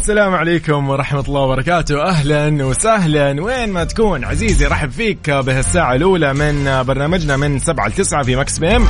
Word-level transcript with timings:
السلام 0.00 0.34
عليكم 0.34 0.88
ورحمة 0.88 1.24
الله 1.28 1.40
وبركاته. 1.40 2.02
أهلا 2.02 2.64
وسهلا. 2.64 3.42
وين 3.42 3.68
ما 3.68 3.84
تكون. 3.84 4.24
عزيزي 4.24 4.66
رحب 4.66 4.90
فيك 4.90 5.30
بهالساعة 5.30 5.94
الأولى 5.94 6.34
من 6.34 6.82
برنامجنا 6.82 7.36
من 7.36 7.58
سبعة 7.58 7.88
لتسعة 7.88 8.22
في 8.22 8.36
مكس 8.36 8.58
بيم 8.58 8.86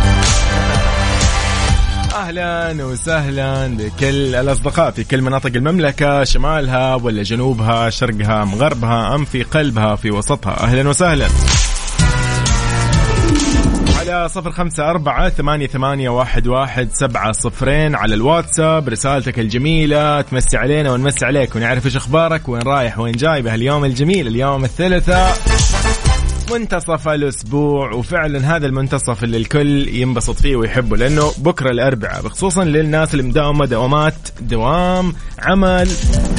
أهلا 2.15 2.85
وسهلا 2.85 3.67
بكل 3.67 4.35
الأصدقاء 4.35 4.91
في 4.91 5.05
كل 5.05 5.23
مناطق 5.23 5.51
المملكة 5.57 6.25
شمالها 6.25 6.95
ولا 6.95 7.23
جنوبها 7.23 7.91
شرقها 7.91 8.45
مغربها 8.45 9.15
أم 9.15 9.25
في 9.25 9.43
قلبها 9.43 9.97
في 9.97 10.11
وسطها. 10.11 10.63
أهلا 10.63 10.89
وسهلا. 10.89 11.27
صفر 14.11 14.51
خمسة 14.51 14.91
أربعة 14.91 15.29
ثمانية, 15.29 15.67
ثمانية 15.67 16.09
واحد, 16.09 16.47
واحد 16.47 16.89
سبعة 16.93 17.33
صفرين 17.33 17.95
على 17.95 18.15
الواتساب 18.15 18.89
رسالتك 18.89 19.39
الجميلة 19.39 20.21
تمسي 20.21 20.57
علينا 20.57 20.93
ونمسي 20.93 21.27
عليك 21.27 21.57
ونعرف 21.57 21.87
إيش 21.87 21.97
أخبارك 21.97 22.49
وين 22.49 22.63
رايح 22.63 22.99
وين 22.99 23.13
جاي 23.13 23.43
بهاليوم 23.43 23.85
الجميل 23.85 24.27
اليوم 24.27 24.65
الثلاثاء. 24.65 25.37
منتصف 26.53 27.09
الأسبوع 27.09 27.93
وفعلا 27.93 28.57
هذا 28.57 28.67
المنتصف 28.67 29.25
اللي 29.25 29.37
الكل 29.37 29.89
ينبسط 29.89 30.35
فيه 30.35 30.57
ويحبه 30.57 30.97
لأنه 30.97 31.33
بكرة 31.39 31.71
الأربعاء 31.71 32.29
خصوصا 32.29 32.65
للناس 32.65 33.15
اللي 33.15 33.23
مداومه 33.23 33.67
دوامات 33.67 34.15
دوام 34.41 35.13
عمل 35.39 35.89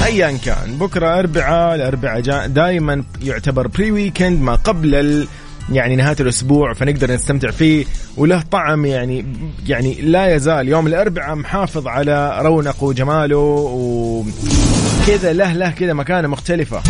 ايا 0.05 0.37
كان. 0.45 0.77
بكرة 0.77 1.19
أربعاء 1.19 1.75
الأربعاء 1.75 2.47
دائما 2.47 3.03
يعتبر 3.23 3.67
بري 3.67 3.91
ويكند 3.91 4.41
ما 4.41 4.55
قبل 4.55 4.95
ال 4.95 5.27
يعني 5.71 5.95
نهاية 5.95 6.15
الأسبوع 6.19 6.73
فنقدر 6.73 7.11
نستمتع 7.11 7.51
فيه 7.51 7.85
وله 8.17 8.43
طعم 8.51 8.85
يعني 8.85 9.25
يعني 9.67 10.01
لا 10.01 10.35
يزال. 10.35 10.67
يوم 10.67 10.87
الأربعاء 10.87 11.35
محافظ 11.35 11.87
على 11.87 12.39
رونقه 12.41 12.83
وجماله 12.83 13.37
وكذا 13.37 15.33
له 15.33 15.53
له 15.53 15.69
كذا 15.69 15.93
مكانة 15.93 16.27
مختلفة. 16.27 16.81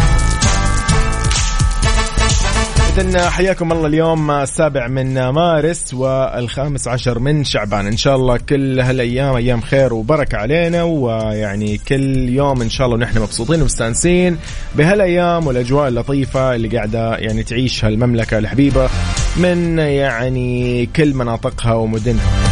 إذن 2.98 3.20
حياكم 3.20 3.72
الله 3.72 3.88
اليوم 3.88 4.32
السابع 4.32 4.88
من 4.88 5.30
مارس 5.30 5.94
والخامس 5.94 6.88
عشر 6.88 7.20
من 7.20 7.44
شعبان. 7.44 7.88
إن 7.88 7.98
شاء 7.98 8.16
الله 8.16 8.38
كل 8.38 8.80
هالأيام 8.80 9.36
أيام 9.36 9.62
خير 9.62 9.94
وبركة 9.94 10.38
علينا 10.38 10.84
ويعني 10.84 11.78
كل 11.78 12.30
يوم 12.30 12.62
إن 12.62 12.70
شاء 12.70 12.88
الله 12.88 12.98
نحن 12.98 13.20
مبسوطين 13.20 13.62
ومستانسين 13.62 14.38
بهالأيام 14.76 15.48
والأجواء 15.48 15.88
اللطيفة 15.88 16.56
اللي 16.56 16.68
قاعدة 16.68 17.16
يعني 17.16 17.44
تعيشها 17.44 17.88
المملكة 17.88 18.38
الحبيبة 18.38 18.90
من 19.38 19.80
يعني 19.80 20.86
كل 20.86 21.14
مناطقها 21.14 21.74
ومدنها. 21.74 22.51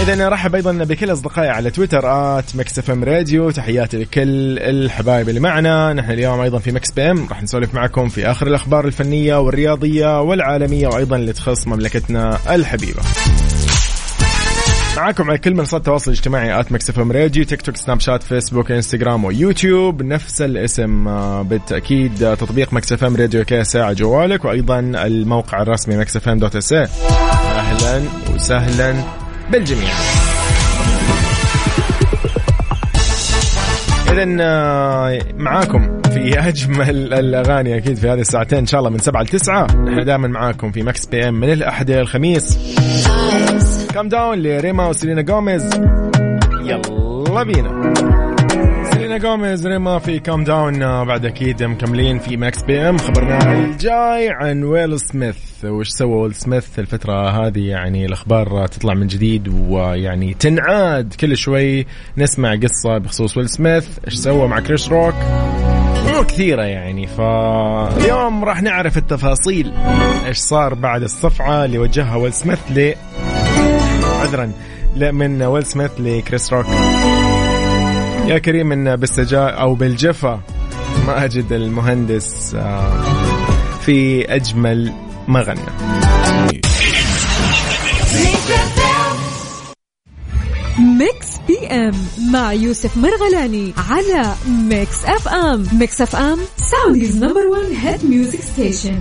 إذا 0.00 0.14
نرحب 0.14 0.54
أيضا 0.54 0.72
بكل 0.72 1.12
أصدقائي 1.12 1.48
على 1.48 1.70
تويتر 1.70 2.00
at 2.38 2.56
Mix 2.56 2.78
FM 2.78 3.04
Radio. 3.04 3.50
تحياتي 3.50 3.96
لكل 3.96 4.58
الحبايب 4.58 5.28
اللي 5.28 5.40
معنا. 5.40 5.92
نحن 5.92 6.10
اليوم 6.10 6.40
أيضا 6.40 6.58
في 6.58 6.72
Mix 6.72 6.90
PM. 6.92 7.26
راح 7.28 7.42
نسولف 7.42 7.74
معكم 7.74 8.08
في 8.08 8.30
آخر 8.30 8.46
الأخبار 8.46 8.86
الفنية 8.86 9.40
والرياضية 9.40 10.22
والعالمية 10.22 10.88
وأيضا 10.88 11.16
اللي 11.16 11.32
تخص 11.32 11.66
مملكتنا 11.66 12.38
الحبيبة. 12.54 13.02
معاكم 14.96 15.30
على 15.30 15.38
كل 15.38 15.54
منصات 15.54 15.80
التواصل 15.80 16.10
الاجتماعي 16.10 16.60
at 16.60 16.72
Mix 16.72 16.90
FM 16.90 17.12
Radio 17.12 17.44
تيك 17.44 17.62
توك 17.62 17.76
سناب 17.76 18.00
شات 18.00 18.22
فيسبوك 18.22 18.70
إنستغرام 18.70 19.24
ويوتيوب. 19.24 20.02
نفس 20.02 20.42
الاسم 20.42 21.08
آه، 21.08 21.42
بالتأكيد 21.42 22.14
تطبيق 22.18 22.72
Mix 22.72 22.92
FM 22.92 23.16
Radio 23.16 23.44
كي 23.44 23.64
ساعة 23.64 23.92
جوالك. 23.92 24.44
وأيضا 24.44 24.78
الموقع 24.78 25.62
الرسمي 25.62 25.96
Mix 25.96 26.16
FM 26.16 26.38
dot 26.38 26.56
SA 26.56 26.72
أهلا 26.72 28.02
وسهلا. 28.34 28.94
بالجميع. 29.52 29.92
اذا 34.12 34.36
آه، 34.40 35.18
معاكم 35.36 36.00
في 36.02 36.38
أجمل 36.48 37.14
الأغاني 37.14 37.76
أكيد 37.76 37.96
في 37.96 38.08
هذه 38.08 38.20
الساعتين. 38.20 38.58
إن 38.58 38.66
شاء 38.66 38.78
الله 38.80 38.90
من 38.90 38.98
سبعة 38.98 39.22
لتسعة. 39.22 39.64
نحن 39.64 40.04
دائما 40.04 40.28
معاكم 40.28 40.72
في 40.72 40.82
Mix 40.82 41.06
PM 41.06 41.34
من 41.34 41.52
الأحد 41.52 41.90
إلى 41.90 42.00
الخميس. 42.00 42.58
Calm 43.94 44.08
Down 44.08 44.38
لريما 44.38 44.86
وسيلينا 44.86 45.22
جوميز 45.22 45.80
يلا 46.62 47.42
بينا. 47.42 48.17
سيلينا 49.18 49.36
جوميز 49.36 49.66
ريما 49.66 49.98
في 49.98 50.18
Calm 50.18 50.44
Down 50.44 50.82
آه، 50.82 51.04
بعد 51.04 51.26
أكيد 51.26 51.62
مكملين 51.62 52.18
في 52.18 52.36
Mix 52.36 52.62
PM 52.62 52.98
خبرنا 52.98 53.52
الجاي 53.52 54.28
عن 54.30 54.64
ويل 54.64 55.00
سميث. 55.00 55.36
وش 55.64 55.88
سوى 55.88 56.22
ويل 56.22 56.34
سميث 56.34 56.78
الفترة 56.78 57.30
هذه؟ 57.30 57.60
يعني 57.60 58.06
الأخبار 58.06 58.66
تطلع 58.66 58.94
من 58.94 59.06
جديد 59.06 59.48
ويعني 59.68 60.34
تنعاد 60.34 61.14
كل 61.20 61.36
شوي. 61.36 61.86
نسمع 62.18 62.54
قصة 62.54 62.98
بخصوص 62.98 63.36
ويل 63.36 63.48
سميث. 63.48 63.98
إيش 64.04 64.14
سوى 64.14 64.48
مع 64.48 64.60
كريس 64.60 64.88
روك؟ 64.88 65.14
كثيرة 66.28 66.62
يعني 66.62 67.06
فاليوم 67.06 68.44
راح 68.44 68.62
نعرف 68.62 68.98
التفاصيل. 68.98 69.72
إيش 70.26 70.36
صار 70.36 70.74
بعد 70.74 71.02
الصفعة 71.02 71.64
اللي 71.64 71.78
وجهها 71.78 72.16
ويل 72.16 72.32
سميث 72.32 72.60
ل 72.70 72.94
عذرا 74.20 74.52
من 74.96 75.42
ويل 75.42 75.64
سميث 75.64 75.90
لكريس 76.00 76.52
روك. 76.52 76.66
يا 78.28 78.38
كريم 78.38 78.72
إن 78.72 78.96
بالسجاء 78.96 79.60
أو 79.60 79.74
بالجفا 79.74 80.40
ماجد 81.06 81.52
المهندس 81.52 82.54
آه، 82.54 83.02
في 83.80 84.24
أجمل 84.34 84.92
ما 85.28 85.40
غنى. 85.40 85.60
Mix 90.78 91.38
PM 91.48 91.94
مع 92.32 92.52
يوسف 92.52 92.96
مرغلاني 92.96 93.72
على 93.90 94.34
Mix 94.48 95.04
FM. 95.04 95.66
Mix 95.72 96.00
FM 96.00 96.38
Saudi's 96.56 97.16
number 97.24 97.46
1 97.46 97.62
hit 97.82 98.04
music 98.10 98.40
station. 98.40 99.00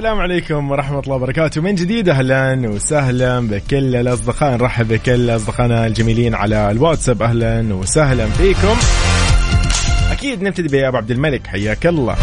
السلام 0.00 0.20
عليكم 0.20 0.70
ورحمة 0.70 1.00
الله 1.00 1.16
وبركاته. 1.16 1.60
من 1.60 1.74
جديد 1.74 2.08
أهلا 2.08 2.68
وسهلا 2.68 3.40
بكل 3.40 3.96
الأصدقاء. 3.96 4.56
نرحب 4.56 4.88
بكل 4.88 5.30
أصدقائنا 5.30 5.86
الجميلين 5.86 6.34
على 6.34 6.70
الواتساب. 6.70 7.22
أهلا 7.22 7.74
وسهلا 7.74 8.26
فيكم. 8.26 8.76
أكيد 10.12 10.42
نبتدي 10.42 10.68
بأبو 10.68 10.96
عبد 10.96 11.10
الملك. 11.10 11.46
حياك 11.46 11.86
الله. 11.86 12.16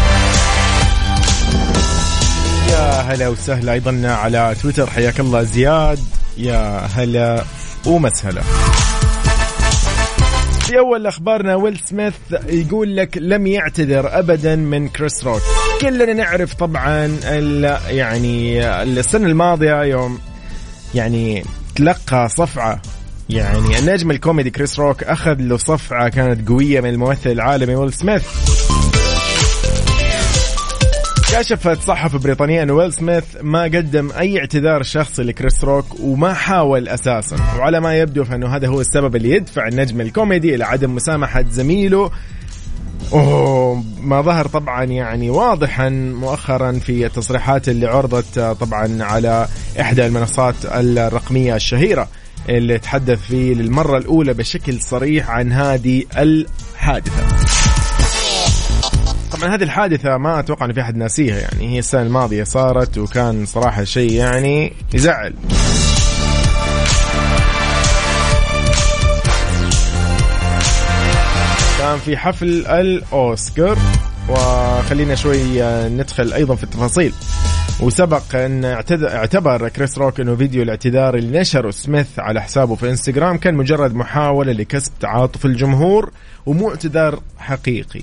يا 2.70 3.00
هلا 3.00 3.28
وسهلا 3.28 3.72
أيضا 3.72 4.08
على 4.08 4.54
تويتر. 4.62 4.86
حياك 4.86 5.20
الله 5.20 5.42
زياد. 5.42 5.98
يا 6.38 6.86
هلا 6.96 7.44
ومسهلا. 7.86 8.42
في 10.60 10.78
أول 10.78 11.06
أخبارنا 11.06 11.54
ويل 11.54 11.78
سميث 11.84 12.14
يقول 12.48 12.96
لك 12.96 13.18
لم 13.18 13.46
يعتذر 13.46 14.18
ابدا 14.18 14.56
من 14.56 14.88
كريس 14.88 15.24
روك. 15.24 15.42
كلنا 15.80 16.12
نعرف 16.12 16.54
طبعا 16.54 17.06
يعني 17.90 18.66
السنة 18.82 19.26
الماضية 19.26 19.82
يوم 19.82 20.18
يعني 20.94 21.44
تلقى 21.74 22.28
صفعة. 22.28 22.82
يعني 23.28 23.78
النجم 23.78 24.10
الكوميدي 24.10 24.50
كريس 24.50 24.78
روك 24.78 25.04
أخذ 25.04 25.34
له 25.34 25.56
صفعة 25.56 26.08
كانت 26.08 26.48
قوية 26.48 26.80
من 26.80 26.90
الممثل 26.90 27.30
العالمي 27.30 27.74
ويل 27.74 27.92
سميث. 27.92 28.22
كشفت 31.32 31.80
صحف 31.80 32.16
بريطانية 32.16 32.62
أن 32.62 32.70
ويل 32.70 32.92
سميث 32.92 33.24
ما 33.42 33.62
قدم 33.62 34.10
أي 34.18 34.38
اعتذار 34.38 34.82
شخصي 34.82 35.22
لكريس 35.22 35.64
روك 35.64 36.00
وما 36.00 36.34
حاول 36.34 36.88
أساسا. 36.88 37.36
وعلى 37.58 37.80
ما 37.80 37.96
يبدو 37.96 38.24
فإنه 38.24 38.56
هذا 38.56 38.68
هو 38.68 38.80
السبب 38.80 39.16
اللي 39.16 39.30
يدفع 39.30 39.68
النجم 39.68 40.00
الكوميدي 40.00 40.54
إلى 40.54 40.64
عدم 40.64 40.94
مسامحة 40.94 41.44
زميله 41.50 42.10
أوه 43.12 43.84
ما 44.02 44.22
ظهر 44.22 44.46
طبعا 44.46 44.84
يعني 44.84 45.30
واضحا 45.30 45.88
مؤخرا 45.88 46.72
في 46.72 47.06
التصريحات 47.06 47.68
اللي 47.68 47.86
عرضت 47.86 48.38
طبعا 48.38 49.02
على 49.04 49.48
إحدى 49.80 50.06
المنصات 50.06 50.54
الرقمية 50.64 51.56
الشهيرة 51.56 52.08
اللي 52.48 52.78
تحدث 52.78 53.20
فيه 53.20 53.54
للمرة 53.54 53.98
الأولى 53.98 54.34
بشكل 54.34 54.80
صريح 54.80 55.30
عن 55.30 55.52
هذه 55.52 56.04
الحادثة. 56.18 57.26
طبعا 59.32 59.54
هذه 59.54 59.62
الحادثة 59.62 60.16
ما 60.16 60.38
أتوقع 60.38 60.66
أن 60.66 60.72
في 60.72 60.80
أحد 60.80 60.96
ناسيها 60.96 61.38
يعني 61.38 61.74
هي 61.74 61.78
السنة 61.78 62.02
الماضية 62.02 62.44
صارت 62.44 62.98
وكان 62.98 63.46
صراحة 63.46 63.84
شيء 63.84 64.12
يعني 64.12 64.72
يزعل. 64.94 65.34
كان 71.88 71.98
في 71.98 72.16
حفل 72.16 72.66
الأوسكار 72.66 73.78
وخلينا 74.28 75.14
شوي 75.14 75.42
ندخل 75.88 76.32
أيضا 76.32 76.54
في 76.54 76.64
التفاصيل. 76.64 77.12
وسبق 77.80 78.34
أن 78.34 78.64
اعتبر 79.02 79.68
كريس 79.68 79.98
روك 79.98 80.20
إنه 80.20 80.36
فيديو 80.36 80.62
الاعتذار 80.62 81.14
اللي 81.14 81.40
نشره 81.40 81.70
سميث 81.70 82.18
على 82.18 82.42
حسابه 82.42 82.74
في 82.74 82.90
إنستغرام 82.90 83.36
كان 83.36 83.54
مجرد 83.54 83.94
محاولة 83.94 84.52
لكسب 84.52 84.92
تعاطف 85.00 85.46
الجمهور 85.46 86.10
ومو 86.46 86.70
اعتذار 86.70 87.20
حقيقي. 87.38 88.02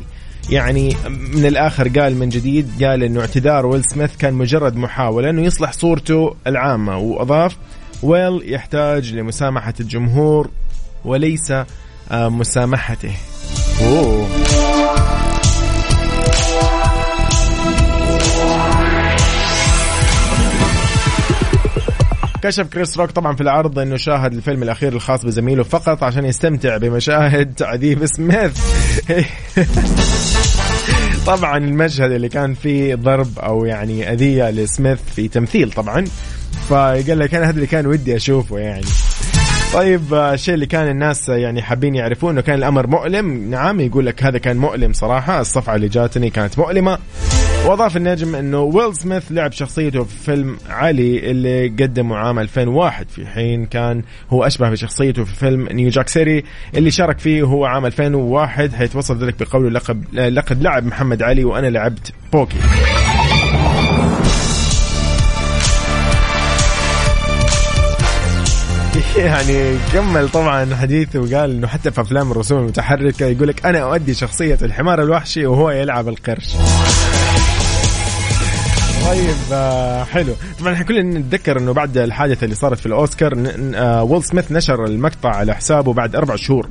يعني 0.49 0.95
من 1.33 1.45
الآخر 1.45 1.87
قال 1.87 2.15
من 2.15 2.29
جديد 2.29 2.83
قال 2.83 3.03
إنه 3.03 3.21
اعتذار 3.21 3.65
ويل 3.65 3.83
سميث 3.83 4.15
كان 4.17 4.33
مجرد 4.33 4.75
محاولة 4.75 5.29
إنه 5.29 5.41
يصلح 5.41 5.71
صورته 5.71 6.35
العامة. 6.47 6.97
وأضاف 6.97 7.57
ويل 8.03 8.53
يحتاج 8.53 9.13
لمسامحة 9.13 9.73
الجمهور 9.79 10.49
وليس 11.05 11.51
آه، 12.11 12.29
مسامحته. 12.29 13.11
أوه. 13.81 14.27
كشف 22.43 22.67
كريس 22.67 22.97
روك 22.97 23.11
طبعا 23.11 23.35
في 23.35 23.41
العرض 23.41 23.79
إنه 23.79 23.95
شاهد 23.95 24.33
الفيلم 24.33 24.63
الأخير 24.63 24.93
الخاص 24.93 25.25
بزميله 25.25 25.63
فقط 25.63 26.03
عشان 26.03 26.25
يستمتع 26.25 26.77
بمشاهد 26.77 27.53
تعذيب 27.53 28.05
سميث. 28.05 28.59
طبعا 31.27 31.57
المشهد 31.57 32.11
اللي 32.11 32.29
كان 32.29 32.53
فيه 32.53 32.95
ضرب 32.95 33.39
أو 33.39 33.65
يعني 33.65 34.11
أذية 34.13 34.49
لسميث 34.51 34.99
في 35.15 35.27
تمثيل 35.27 35.71
طبعا. 35.71 36.05
فقال 36.69 37.19
لك 37.19 37.35
أنا 37.35 37.45
هذا 37.45 37.55
اللي 37.55 37.67
كان 37.67 37.87
ودي 37.87 38.15
أشوفه 38.15 38.59
يعني. 38.59 38.85
طيب 39.75 40.13
الشيء 40.13 40.53
اللي 40.53 40.65
كان 40.65 40.87
الناس 40.87 41.29
يعني 41.29 41.61
حابين 41.61 41.95
يعرفون 41.95 42.31
انه 42.31 42.41
كان 42.41 42.55
الأمر 42.55 42.87
مؤلم. 42.87 43.49
نعم 43.49 43.79
يقول 43.79 44.05
لك 44.05 44.23
هذا 44.23 44.37
كان 44.37 44.57
مؤلم 44.57 44.93
صراحة. 44.93 45.41
الصفعه 45.41 45.75
اللي 45.75 45.87
جاتني 45.87 46.29
كانت 46.29 46.59
مؤلمة. 46.59 46.97
وأضاف 47.65 47.97
النجم 47.97 48.35
إنه 48.35 48.61
ويل 48.61 48.95
سميث 48.95 49.23
لعب 49.31 49.51
شخصيته 49.51 50.03
في 50.03 50.15
فيلم 50.23 50.57
علي 50.69 51.31
اللي 51.31 51.67
قدمه 51.67 52.15
عام 52.15 52.39
2001 52.39 53.09
في 53.09 53.27
حين 53.27 53.65
كان 53.65 54.03
هو 54.29 54.43
أشبه 54.43 54.69
بشخصيته 54.69 55.23
في 55.23 55.35
فيلم 55.35 55.67
New 55.71 55.89
Jack 55.89 56.07
City 56.07 56.43
اللي 56.75 56.91
شارك 56.91 57.19
فيه 57.19 57.43
هو 57.43 57.65
عام 57.65 57.85
2001 57.85 58.73
حيث 58.73 58.95
وصف 58.95 59.17
ذلك 59.17 59.35
بقوله 59.39 59.69
لقب 59.69 60.03
لقد 60.13 60.61
لعب 60.61 60.85
محمد 60.85 61.23
علي 61.23 61.43
وأنا 61.43 61.67
لعبت 61.67 62.13
بوكي. 62.33 62.57
يعني 69.25 69.77
كمل 69.93 70.29
طبعا 70.29 70.75
حديثه 70.75 71.19
وقال 71.19 71.51
إنه 71.51 71.67
حتى 71.67 71.91
في 71.91 72.01
أفلام 72.01 72.31
الرسوم 72.31 72.59
المتحركة 72.59 73.25
يقول 73.25 73.47
لك 73.47 73.65
أنا 73.65 73.79
أؤدي 73.79 74.13
شخصية 74.13 74.57
الحمار 74.61 75.01
الوحشي 75.01 75.45
وهو 75.45 75.71
يلعب 75.71 76.07
القرش. 76.07 76.55
طيب 79.05 79.35
آه 79.51 80.03
حلو. 80.03 80.33
طبعا 80.59 80.73
إحنا 80.73 80.85
كلنا 80.85 81.19
نتذكر 81.19 81.59
إنه 81.59 81.73
بعد 81.73 81.97
الحادثة 81.97 82.43
اللي 82.43 82.55
صارت 82.55 82.79
في 82.79 82.85
الأوسكار 82.85 83.33
آه 83.75 84.03
ويل 84.03 84.23
سميث 84.23 84.51
نشر 84.51 84.85
المقطع 84.85 85.29
على 85.29 85.55
حسابه 85.55 85.93
بعد 85.93 86.15
أربع 86.15 86.35
شهور. 86.35 86.69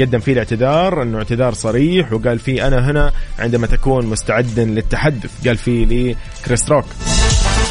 قدم 0.00 0.18
فيه 0.18 0.32
الاعتذار 0.32 1.02
إنه 1.02 1.18
اعتذار 1.18 1.54
صريح 1.54 2.12
وقال 2.12 2.38
فيه 2.38 2.66
أنا 2.66 2.90
هنا 2.90 3.12
عندما 3.38 3.66
تكون 3.66 4.06
مستعدا 4.06 4.64
للتحدث. 4.64 5.46
قال 5.46 5.56
فيه 5.56 6.14
لكريس 6.40 6.68
روك. 6.68 6.84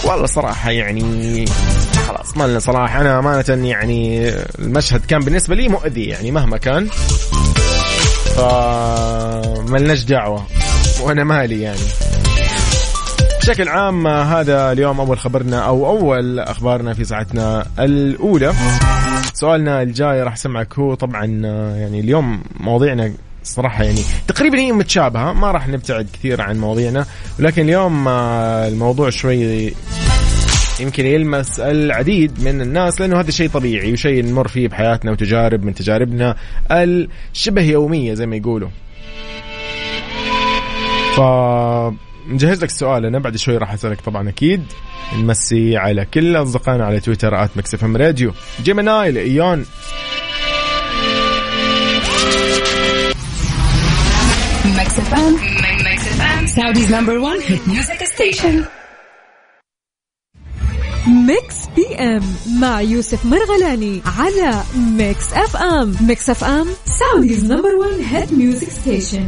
والله 0.06 0.26
صراحة 0.26 0.72
يعني 0.72 1.46
خلاص 2.08 2.38
ما 2.38 2.44
لنا 2.44 2.60
صراحة 2.60 3.02
أنا 3.02 3.20
أمانة 3.20 3.68
يعني 3.68 4.30
المشهد 4.60 5.06
كان 5.06 5.20
بالنسبة 5.20 5.56
لي 5.56 5.68
مؤذي 5.68 6.06
يعني 6.06 6.32
مهما 6.32 6.58
كان. 6.58 6.88
ف 8.36 8.40
ملناش 9.72 10.04
دعوة 10.04 10.44
وأنا 11.02 11.24
مالي 11.24 11.62
يعني. 11.62 11.80
بشكل 13.42 13.68
عام 13.68 14.08
هذا 14.08 14.72
اليوم 14.72 15.00
أول 15.00 15.20
خبرنا 15.20 15.60
أو 15.60 15.88
أول 15.88 16.40
أخبارنا 16.40 16.94
في 16.94 17.04
ساعتنا 17.04 17.66
الأولى. 17.80 18.54
سؤالنا 19.34 19.82
الجاي 19.82 20.24
راح 20.24 20.34
أسمعك 20.34 20.80
هو. 20.80 20.94
طبعا 20.94 21.26
يعني 21.76 22.00
اليوم 22.00 22.44
مواضيعنا 22.60 23.14
صراحة 23.44 23.84
يعني 23.84 24.02
تقريبا 24.28 24.60
هي 24.60 24.72
متشابهة 24.72 25.34
ما 25.34 25.52
راح 25.52 25.68
نبتعد 25.68 26.08
كثير 26.14 26.42
عن 26.42 26.60
مواضيعنا 26.60 27.06
ولكن 27.40 27.62
اليوم 27.62 28.08
الموضوع 28.08 29.10
شوي 29.10 29.74
يمكن 30.80 31.06
يلمس 31.06 31.60
العديد 31.60 32.44
من 32.44 32.62
الناس 32.62 33.02
لأنه 33.02 33.20
هذا 33.20 33.32
شيء 33.32 33.50
طبيعي 33.50 33.94
وشيء 33.94 34.26
نمر 34.26 34.48
فيه 34.48 34.68
بحياتنا 34.68 35.12
وتجارب 35.12 35.64
من 35.64 35.74
تجاربنا 35.74 36.36
الشبه 36.72 37.62
يومية 37.62 38.14
زي 38.14 38.26
ما 38.26 38.36
يقولوا. 38.36 38.70
ف 41.16 41.22
مجهز 42.28 42.64
لك 42.64 42.70
السؤال 42.70 43.06
أنا 43.06 43.20
بعد 43.20 43.38
شوي 43.38 43.58
راح 43.58 43.74
أسألك 43.74 44.02
طبعا 44.02 44.30
أكيد. 44.30 44.64
نمسي 45.18 45.78
على 45.78 46.06
كل 46.06 46.36
أصدقائنا 46.36 46.86
على 46.86 47.00
تويتر 47.00 47.48
Mix 47.56 47.84
FM 47.84 47.98
Radio. 47.98 48.34
جيميناي 48.64 49.12
لإيون. 49.12 49.66
Mix 55.14 56.08
FM 56.08 56.48
Saudi's 56.48 56.90
number 56.90 57.20
one 57.22 57.40
hit 57.42 57.68
music 57.68 58.02
station. 58.16 58.66
Mix 61.08 61.56
PM 61.76 62.22
مع 62.60 62.82
يوسف 62.82 63.26
مرغلاني 63.26 64.02
على 64.18 64.64
Mix 64.76 65.34
FM 65.34 65.96
Mix 66.02 66.30
FM 66.30 66.68
Saudi's 66.86 67.46
number 67.46 67.76
1 67.76 67.92
hit 68.02 68.34
music 68.34 68.70
station 68.70 69.28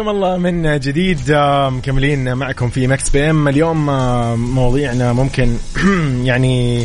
حياكم 0.00 0.16
الله 0.16 0.36
من 0.36 0.78
جديد 0.78 1.30
آه، 1.30 1.70
مكملين 1.70 2.34
معكم 2.34 2.68
في 2.70 2.86
مكس 2.86 3.10
بي 3.10 3.30
إم. 3.30 3.48
اليوم 3.48 3.90
آه، 3.90 4.36
مواضيعنا 4.36 5.12
ممكن 5.12 5.56
يعني 6.24 6.82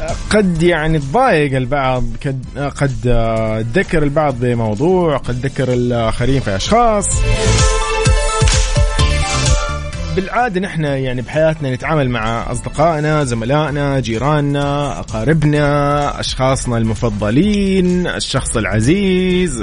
آه، 0.00 0.14
قد 0.30 0.62
يعني 0.62 0.98
تضايق 0.98 1.56
البعض 1.56 2.04
قد 2.26 2.44
قد 2.76 2.90
تذكر 3.74 4.02
البعض 4.02 4.34
بموضوع 4.40 5.16
قد 5.16 5.40
تذكر 5.40 5.72
الآخرين 5.72 6.40
في 6.40 6.56
أشخاص. 6.56 7.06
بالعادة 10.16 10.60
نحن 10.60 10.84
يعني 10.84 11.22
بحياتنا 11.22 11.74
نتعامل 11.74 12.10
مع 12.10 12.52
أصدقائنا، 12.52 13.24
زملائنا، 13.24 14.00
جيراننا، 14.00 14.98
أقاربنا، 14.98 16.20
أشخاصنا 16.20 16.78
المفضلين، 16.78 18.06
الشخص 18.06 18.56
العزيز، 18.56 19.62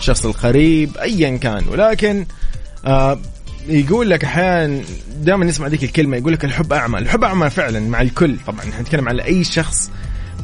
الشخص 0.00 0.26
القريب، 0.26 0.96
ايا 0.96 1.36
كان، 1.36 1.68
ولكن 1.68 2.26
آه 2.86 3.18
يقول 3.68 4.10
لك 4.10 4.24
أحيانا 4.24 4.80
دائما 5.16 5.44
نسمع 5.44 5.66
ذيك 5.66 5.84
الكلمة 5.84 6.16
يقول 6.16 6.32
لك 6.32 6.44
الحب 6.44 6.72
أعمى، 6.72 6.98
الحب 6.98 7.24
أعمى 7.24 7.50
فعلا 7.50 7.80
مع 7.80 8.02
الكل، 8.02 8.36
طبعا 8.46 8.64
نحن 8.64 8.80
نتكلم 8.80 9.08
على 9.08 9.24
أي 9.24 9.44
شخص 9.44 9.90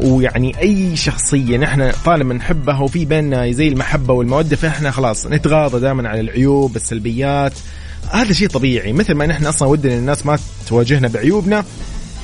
ويعني 0.00 0.58
أي 0.60 0.96
شخصية. 0.96 1.56
نحن 1.56 1.92
طالما 2.04 2.34
نحبها 2.34 2.80
وفي 2.80 3.04
بيننا 3.04 3.52
زي 3.52 3.68
المحبة 3.68 4.14
والمودة 4.14 4.56
فإحنا 4.56 4.90
خلاص 4.90 5.26
نتغاضى 5.26 5.80
دائما 5.80 6.08
عن 6.08 6.20
العيوب 6.20 6.76
السلبيات 6.76 7.52
هذا 8.10 8.32
شيء 8.32 8.48
طبيعي 8.48 8.92
مثل 8.92 9.14
ما 9.14 9.26
نحن 9.26 9.46
أصلا 9.46 9.68
ودنا 9.68 9.94
الناس 9.94 10.26
ما 10.26 10.38
تواجهنا 10.66 11.08
بعيوبنا 11.08 11.64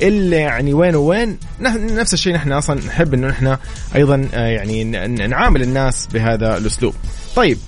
إلا 0.03 0.37
يعني 0.37 0.75
وين 0.75 0.97
وين 0.97 1.39
نفس 1.77 2.15
الشيء 2.15 2.35
نحن 2.35 2.53
أصلا 2.53 2.81
نحب 2.87 3.15
إنه 3.15 3.27
نحن 3.27 3.57
أيضا 3.95 4.29
آه، 4.35 4.47
يعني 4.47 4.85
نعامل 5.27 5.63
الناس 5.63 6.07
بهذا 6.07 6.57
الأسلوب. 6.57 6.95
طيب 7.37 7.59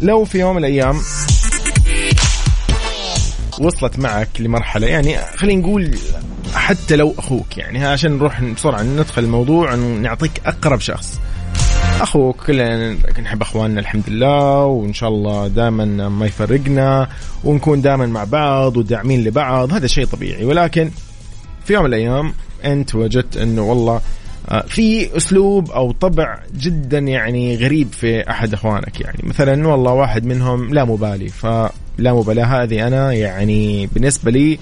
لو 0.00 0.24
في 0.24 0.38
يوم 0.38 0.56
من 0.56 0.58
الأيام 0.58 1.00
وصلت 3.60 3.98
معك 3.98 4.28
لمرحلة 4.38 4.86
يعني 4.86 5.16
خلينا 5.36 5.62
نقول 5.62 5.98
حتى 6.54 6.96
لو 6.96 7.14
أخوك 7.18 7.58
يعني 7.58 7.86
عشان 7.86 8.12
نروح 8.12 8.44
بسرعة 8.44 8.82
ندخل 8.82 9.24
الموضوع 9.24 9.74
نعطيك 9.74 10.40
أقرب 10.46 10.80
شخص 10.80 11.20
أخوك 12.04 12.36
كلنا 12.46 12.96
نحب 13.22 13.42
أخواننا 13.42 13.80
الحمد 13.80 14.02
لله 14.08 14.64
وإن 14.64 14.92
شاء 14.92 15.08
الله 15.08 15.48
دائما 15.48 16.08
ما 16.08 16.26
يفرقنا 16.26 17.08
ونكون 17.44 17.80
دائما 17.80 18.06
مع 18.06 18.24
بعض 18.24 18.76
وداعمين 18.76 19.24
لبعض 19.24 19.72
هذا 19.72 19.86
شيء 19.86 20.06
طبيعي. 20.06 20.44
ولكن 20.44 20.90
في 21.64 21.72
يوم 21.72 21.84
من 21.84 21.88
الأيام 21.88 22.34
أنت 22.64 22.94
وجدت 22.94 23.36
أنه 23.36 23.62
والله 23.62 24.00
آه، 24.48 24.64
في 24.68 25.16
أسلوب 25.16 25.70
أو 25.70 25.92
طبع 25.92 26.38
جدا 26.56 26.98
يعني 26.98 27.56
غريب 27.56 27.88
في 27.92 28.30
أحد 28.30 28.54
أخوانك. 28.54 29.00
يعني 29.00 29.18
مثلا 29.22 29.68
والله 29.68 29.92
واحد 29.92 30.24
منهم 30.24 30.74
لا 30.74 30.84
مبالي 30.84 31.28
فلا 31.28 31.70
مبالاة 32.12 32.44
هذه 32.44 32.86
أنا 32.86 33.12
يعني 33.12 33.86
بالنسبة 33.86 34.30
لي 34.30 34.58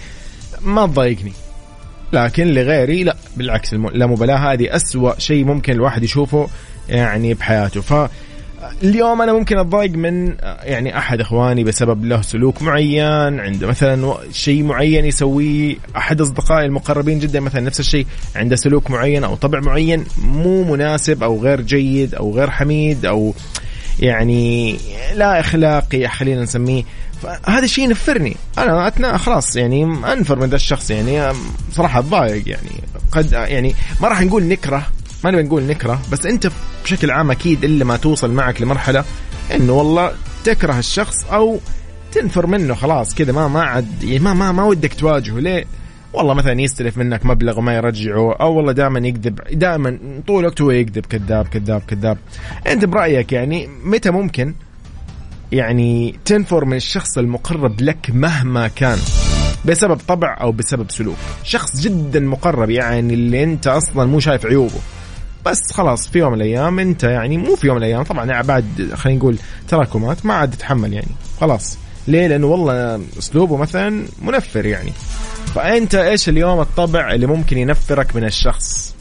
ما 0.61 0.87
تضايقني. 0.87 1.33
لكن 2.13 2.47
لغيري 2.47 3.05
لا 3.05 3.17
بالعكس 3.37 3.75
اللامبالاه 3.75 4.53
هذه 4.53 4.77
أسوأ 4.77 5.19
شيء 5.19 5.45
ممكن 5.45 5.73
الواحد 5.73 6.03
يشوفه 6.03 6.49
يعني 6.89 7.35
بحياته. 7.35 7.81
ف 7.81 8.11
اليوم 8.83 9.23
أنا 9.23 9.33
ممكن 9.33 9.59
أتضايق 9.59 9.91
من 9.91 10.35
يعني 10.63 10.99
أحد 10.99 11.21
إخواني 11.21 11.65
بسبب 11.65 12.05
له 12.05 12.23
سلوك 12.23 12.63
معين 12.63 13.41
عنده 13.41 13.67
مثلا 13.67 14.15
شيء 14.33 14.63
معين 14.63 15.05
يسويه. 15.05 15.77
أحد 15.97 16.21
أصدقائي 16.21 16.67
المقربين 16.67 17.19
جدا 17.19 17.41
مثلا 17.41 17.61
نفس 17.61 17.81
الشيء 17.81 18.07
عنده 18.37 18.57
سلوك 18.57 18.91
معين 18.91 19.25
أو 19.25 19.35
طبع 19.35 19.61
معين 19.61 20.05
مو 20.19 20.65
مناسب 20.65 21.23
أو 21.23 21.41
غير 21.41 21.61
جيد 21.61 22.15
أو 22.15 22.35
غير 22.35 22.51
حميد 22.51 23.07
أو 23.07 23.35
يعني 24.01 24.77
لا 25.15 25.41
اخلاقي 25.41 26.09
خلينا 26.09 26.43
نسميه. 26.43 26.85
فهذا 27.23 27.65
الشيء 27.65 27.85
ينفرني. 27.85 28.37
أنا 28.59 28.87
أتنا 28.87 29.17
خلاص 29.19 29.57
يعني 29.57 29.85
أنفر 30.13 30.39
من 30.39 30.49
ذا 30.49 30.57
الشخص 30.57 30.91
يعني 30.91 31.37
صراحة 31.73 31.99
أتضايق 32.01 32.49
يعني. 32.49 32.71
قد 33.13 33.33
يعني 33.33 33.75
ما 34.01 34.09
راح 34.09 34.21
نقول 34.21 34.43
نكرة 34.45 34.87
ما 35.25 35.31
نبي 35.31 35.43
نقول 35.43 35.63
نكرة 35.63 36.01
بس 36.13 36.27
أنت 36.27 36.51
بشكل 36.85 37.11
عام 37.11 37.31
أكيد 37.31 37.65
إلا 37.65 37.85
ما 37.85 37.97
توصل 37.97 38.31
معك 38.31 38.63
لمرحلة 38.63 39.05
إنه 39.55 39.73
والله 39.73 40.13
تكره 40.45 40.79
الشخص 40.79 41.25
أو 41.33 41.61
تنفر 42.13 42.47
منه 42.47 42.75
خلاص 42.75 43.15
كذا 43.15 43.33
ما 43.33 43.49
ما 43.49 43.63
عاد 43.63 44.03
يعني 44.03 44.19
ما 44.19 44.35
ما 44.35 44.53
ما 44.53 44.65
ودك 44.65 44.95
تواجهه. 44.95 45.39
ليه؟ 45.39 45.65
والله 46.13 46.35
مثلا 46.35 46.61
يستلف 46.61 46.99
منك 46.99 47.27
مبلغ 47.27 47.59
وما 47.59 47.75
يرجعه 47.77 48.33
أو 48.33 48.55
والله 48.55 48.73
دائما 48.73 48.99
يكذب 49.09 49.41
دائما 49.53 49.99
طول 50.27 50.41
الوقت 50.41 50.61
هو 50.61 50.71
يكذب 50.71 51.07
كذاب 51.07 51.49
كذاب 51.49 51.81
كذاب. 51.81 52.19
أنت 52.67 52.85
برأيك 52.85 53.33
يعني 53.33 53.69
متى 53.85 54.11
ممكن 54.11 54.55
يعني 55.53 56.19
تنفر 56.25 56.65
من 56.65 56.77
الشخص 56.77 57.19
المقرب 57.19 57.81
لك 57.81 58.11
مهما 58.15 58.69
كان؟ 58.69 58.99
بسبب 59.65 59.97
طبع 60.09 60.39
أو 60.41 60.53
بسبب 60.53 60.91
سلوك. 60.91 61.17
شخص 61.43 61.81
جدا 61.81 62.21
مقرب 62.21 62.71
يعني 62.71 63.15
اللي 63.15 63.45
أنت 63.45 63.67
أصلا 63.67 64.05
مو 64.05 64.21
شايف 64.21 64.47
عيوبه. 64.47 64.81
بس 65.47 65.73
خلاص 65.73 66.09
في 66.09 66.19
يوم 66.19 66.33
من 66.33 66.37
الأيام 66.41 66.79
أنت 66.79 67.05
يعني 67.05 67.39
مو 67.39 67.57
في 67.57 67.67
يوم 67.67 67.77
من 67.77 67.83
الأيام 67.83 68.03
طبعا 68.03 68.43
بعد 68.43 68.91
خلينا 68.95 69.19
نقول 69.19 69.37
تراكمات 69.69 70.27
ما 70.27 70.35
عاد 70.35 70.51
تتحمل 70.51 70.93
يعني. 70.93 71.11
خلاص. 71.41 71.79
ليه؟ 72.09 72.27
لأنه 72.27 72.47
والله 72.47 73.01
أسلوبه 73.19 73.57
مثلا 73.57 74.05
منفر 74.23 74.67
يعني. 74.67 74.93
فأنت 75.55 75.95
إيش 75.95 76.29
اليوم 76.29 76.61
الطبع 76.61 77.13
اللي 77.15 77.27
ممكن 77.27 77.59
ينفرك 77.59 78.17
من 78.17 78.25
الشخص 78.25 78.95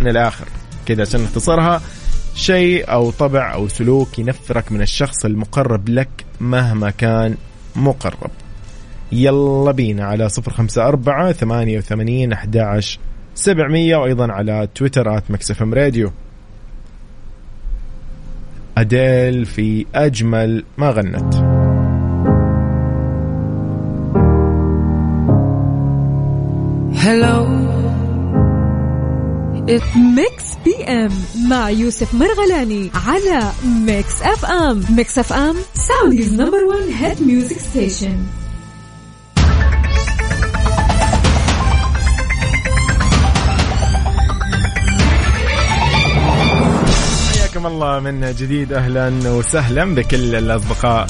من 0.00 0.08
الآخر؟ 0.08 0.46
كذا 0.86 1.02
عشان 1.02 1.20
نختصرها 1.20 1.82
شيء 2.34 2.92
أو 2.92 3.10
طبع 3.10 3.54
أو 3.54 3.68
سلوك 3.68 4.18
ينفرك 4.18 4.72
من 4.72 4.82
الشخص 4.82 5.24
المقرب 5.24 5.88
لك 5.88 6.08
مهما 6.40 6.90
كان 6.90 7.36
مقرب. 7.76 8.30
يلا 9.12 9.70
بينا 9.72 10.04
على 10.04 10.28
صفر 10.28 10.52
خمسة 10.52 10.88
أربعة 10.88 11.32
ثمانية 11.32 11.78
وثمانين 11.78 12.32
أحد 12.32 12.80
سبعمية 13.34 13.96
وأيضا 13.96 14.32
على 14.32 14.68
تويتر 14.74 15.18
at 15.18 15.30
Mix 15.30 15.62
FM 15.62 15.74
Radio. 15.74 16.12
أديل 18.78 19.46
في 19.46 19.86
أجمل 19.94 20.64
ما 20.78 20.90
غنت. 20.90 21.47
هلو 27.08 27.46
Mix 29.96 30.44
PM 30.64 31.10
مع 31.48 31.70
يوسف 31.70 32.14
مرغلاني 32.14 32.90
على 33.08 33.52
Mix 33.64 34.22
FM 34.22 34.84
Mix 34.90 35.18
FM 35.18 35.56
Saudi's 35.74 36.32
number 36.32 36.64
1 36.64 36.88
hit 36.88 37.22
music 37.22 37.58
station 37.58 38.16
حياكم 47.58 47.74
الله 47.74 48.00
من 48.00 48.34
جديد 48.38 48.72
أهلا 48.72 49.30
وسهلا 49.30 49.94
بكل 49.94 50.34
الأصدقاء 50.34 51.06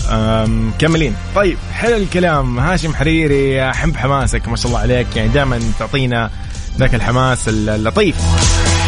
مكملين 0.47 1.15
طيب 1.35 1.59
حلو 1.73 1.97
الكلام. 1.97 2.59
هاشم 2.59 2.95
حريري 2.95 3.71
أحب 3.71 3.97
حماسك 3.97 4.49
ما 4.49 4.57
شاء 4.57 4.67
الله 4.67 4.79
عليك. 4.79 5.17
يعني 5.17 5.29
دائما 5.29 5.61
تعطينا 5.79 6.31
ذاك 6.79 6.95
الحماس 6.95 7.49
اللطيف. 7.49 8.17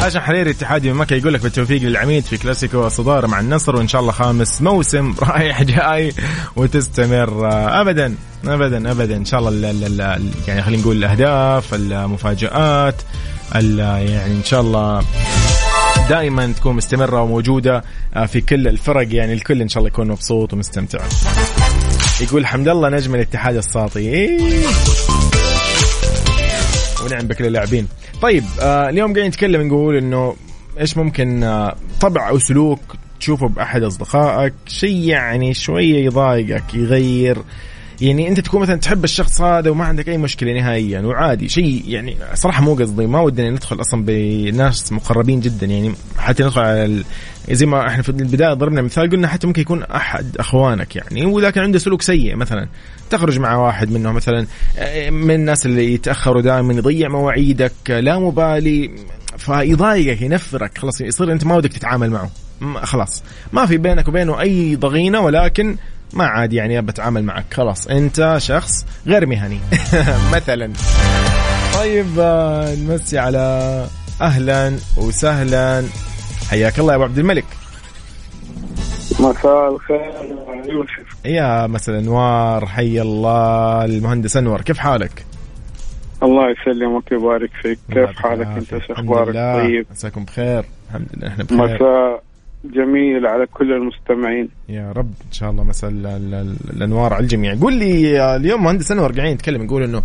هاشم 0.02 0.20
حريري 0.20 0.50
اتحادي 0.50 0.92
من 0.92 0.98
مكة 0.98 1.16
يقول 1.16 1.34
لك 1.34 1.42
بالتوفيق 1.42 1.82
للعميد 1.82 2.24
في 2.24 2.36
كلاسيكو 2.36 2.86
الصدارة 2.86 3.26
مع 3.26 3.40
النصر 3.40 3.76
وإن 3.76 3.88
شاء 3.88 4.00
الله 4.00 4.12
خامس 4.12 4.62
موسم 4.62 5.14
رايح 5.22 5.62
جاي 5.62 6.12
وتستمر. 6.56 7.48
ابدا 7.80 8.14
ابدا 8.44 8.90
ابدا. 8.90 9.16
إن 9.16 9.24
شاء 9.24 9.40
الله 9.40 9.68
يعني 10.48 10.62
خلينا 10.62 10.82
نقول 10.82 10.96
الأهداف 10.96 11.74
المفاجآت 11.74 13.02
يعني 13.54 14.26
إن 14.26 14.44
شاء 14.44 14.60
الله 14.60 15.02
دائما 16.10 16.52
تكون 16.52 16.76
مستمرة 16.76 17.22
وموجودة 17.22 17.84
في 18.26 18.40
كل 18.40 18.68
الفرق. 18.68 19.14
يعني 19.14 19.32
الكل 19.32 19.60
إن 19.60 19.68
شاء 19.68 19.78
الله 19.78 19.88
يكون 19.88 20.08
مبسوط 20.08 20.52
ومستمتع. 20.52 20.98
يقول 22.20 22.46
حمد 22.46 22.68
الله 22.68 22.88
نجم 22.88 23.14
الاتحاد 23.14 23.56
الساطي. 23.56 24.00
إيه. 24.00 24.38
ونعم 27.04 27.26
بكل 27.26 27.46
اللاعبين. 27.46 27.88
طيب 28.22 28.44
آه 28.60 28.88
اليوم 28.88 29.12
قاعدين 29.12 29.26
نتكلم 29.26 29.66
نقول 29.66 29.96
إنه 29.96 30.36
إيش 30.80 30.96
ممكن 30.96 31.42
آه 31.42 31.76
طبع 32.00 32.28
أو 32.28 32.38
سلوك 32.38 32.80
تشوفه 33.20 33.48
بأحد 33.48 33.82
أصدقائك 33.82 34.54
شيء 34.66 34.98
يعني 34.98 35.54
شوية 35.54 36.04
يضايقك 36.04 36.74
يغير 36.74 37.38
يعني 38.00 38.28
انت 38.28 38.40
تكون 38.40 38.60
مثلا 38.60 38.76
تحب 38.76 39.04
الشخص 39.04 39.40
هذا 39.40 39.70
وما 39.70 39.84
عندك 39.84 40.08
أي 40.08 40.18
مشكلة 40.18 40.52
نهائيا 40.52 41.00
وعادي 41.00 41.48
شيء 41.48 41.82
يعني 41.86 42.16
صراحة 42.34 42.62
مو 42.62 42.74
قصدي 42.74 43.06
ما 43.06 43.20
ودنا 43.20 43.50
ندخل 43.50 43.80
أصلا 43.80 44.04
بناس 44.04 44.92
مقربين 44.92 45.40
جدا 45.40 45.66
يعني 45.66 45.94
حتى 46.18 46.42
ندخل 46.42 46.60
على 46.60 46.84
ال... 46.84 47.04
زي 47.50 47.66
ما 47.66 47.88
إحنا 47.88 48.02
في 48.02 48.08
البداية 48.08 48.52
ضربنا 48.52 48.82
مثال 48.82 49.10
قلنا 49.10 49.28
حتى 49.28 49.46
ممكن 49.46 49.62
يكون 49.62 49.82
أحد 49.82 50.36
أخوانك 50.36 50.96
يعني 50.96 51.26
ولكن 51.26 51.60
عنده 51.60 51.78
سلوك 51.78 52.02
سيء 52.02 52.36
مثلا. 52.36 52.68
تخرج 53.10 53.38
مع 53.38 53.56
واحد 53.56 53.90
منهم 53.90 54.14
مثلا 54.14 54.46
من 55.10 55.30
الناس 55.30 55.66
اللي 55.66 55.94
يتأخروا 55.94 56.42
دائما 56.42 56.74
يضيع 56.74 57.08
مواعيدك 57.08 57.72
لا 57.88 58.18
مبالي 58.18 58.90
فيضايقك 59.38 60.22
ينفرك 60.22 60.78
خلاص 60.78 61.00
يصير 61.00 61.32
أنت 61.32 61.44
ما 61.44 61.56
ودك 61.56 61.72
تتعامل 61.72 62.10
معه. 62.10 62.30
خلاص 62.82 63.22
ما 63.52 63.66
في 63.66 63.76
بينك 63.76 64.08
وبينه 64.08 64.40
أي 64.40 64.76
ضغينة 64.76 65.20
ولكن 65.20 65.76
ما 66.12 66.24
عاد 66.26 66.52
يعني 66.52 66.80
بتعامل 66.82 67.24
معك. 67.24 67.54
خلاص 67.54 67.86
أنت 67.86 68.34
شخص 68.38 68.86
غير 69.06 69.26
مهني. 69.26 69.60
مثلا. 70.34 70.72
طيب 71.74 72.06
آه، 72.18 72.74
نمسي 72.74 73.18
على 73.18 73.86
أهلا 74.20 74.76
وسهلا. 74.96 75.84
حياك 76.50 76.78
الله 76.78 76.92
يا 76.92 76.96
أبو 76.96 77.04
عبد 77.04 77.18
الملك. 77.18 77.44
مساء 79.20 79.74
الخير 79.74 80.12
يوسف. 80.68 81.24
يا 81.24 81.66
مساء 81.66 81.94
الأنوار 81.94 82.66
حي 82.66 83.00
الله 83.00 83.84
المهندس 83.84 84.36
أنور. 84.36 84.60
كيف 84.60 84.78
حالك؟ 84.78 85.24
الله 86.22 86.42
يسلمك 86.50 87.12
ويبارك 87.12 87.50
فيك. 87.62 87.78
كيف 87.92 88.18
حالك 88.18 88.46
أنت؟ 88.46 88.72
أخبارك؟ 88.90 89.34
طيب. 89.34 89.86
مساكم 89.90 90.24
بخير. 90.24 90.64
الحمد 90.88 91.06
لله 91.16 91.28
إحنا 91.28 91.44
بخير. 91.44 91.58
مساء 91.74 92.22
جميل 92.64 93.26
على 93.26 93.46
كل 93.46 93.72
المستمعين. 93.72 94.48
يا 94.68 94.92
رب 94.92 95.12
إن 95.26 95.32
شاء 95.32 95.50
الله 95.50 95.64
مساء 95.64 95.90
الأنوار 96.74 97.12
على 97.12 97.22
الجميع. 97.22 97.54
قول 97.60 97.74
لي 97.74 98.36
اليوم 98.36 98.64
مهندس 98.64 98.92
أنور 98.92 99.12
قاعدين 99.12 99.34
نتكلم 99.34 99.62
نقول 99.62 99.82
إنه 99.82 100.02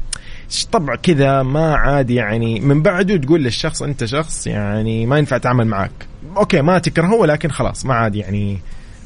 طبع 0.71 0.95
كذا 0.95 1.43
ما 1.43 1.75
عاد 1.75 2.09
يعني 2.09 2.59
من 2.59 2.81
بعده 2.81 3.17
تقول 3.17 3.43
للشخص 3.43 3.83
أنت 3.83 4.05
شخص 4.05 4.47
يعني 4.47 5.05
ما 5.05 5.17
ينفع 5.17 5.37
تعامل 5.37 5.67
معك. 5.67 5.91
أوكي 6.37 6.61
ما 6.61 6.79
تكرهه 6.79 7.15
ولكن 7.15 7.49
خلاص 7.49 7.85
ما 7.85 7.93
عاد 7.93 8.15
يعني 8.15 8.57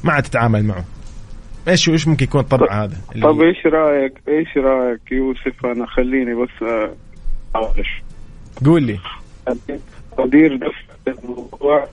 ما 0.04 0.12
عاد 0.12 0.22
تتعامل 0.22 0.64
معه. 0.64 0.84
إيش 1.68 1.88
إيش 1.88 2.08
ممكن 2.08 2.24
يكون 2.24 2.40
الطبع 2.40 2.84
هذا؟ 2.84 2.96
طب 3.22 3.40
إيش 3.40 3.66
رايك 3.66 4.12
إيش 4.28 4.56
رأيك 4.56 5.12
يوسف؟ 5.12 5.66
أنا 5.66 5.86
خليني 5.86 6.34
بس 6.34 6.62
أعرف. 7.56 7.86
قول 8.64 8.82
لي. 8.82 8.98
ادير 10.18 10.54
نفس 10.54 11.18
الموضوع 11.22 11.88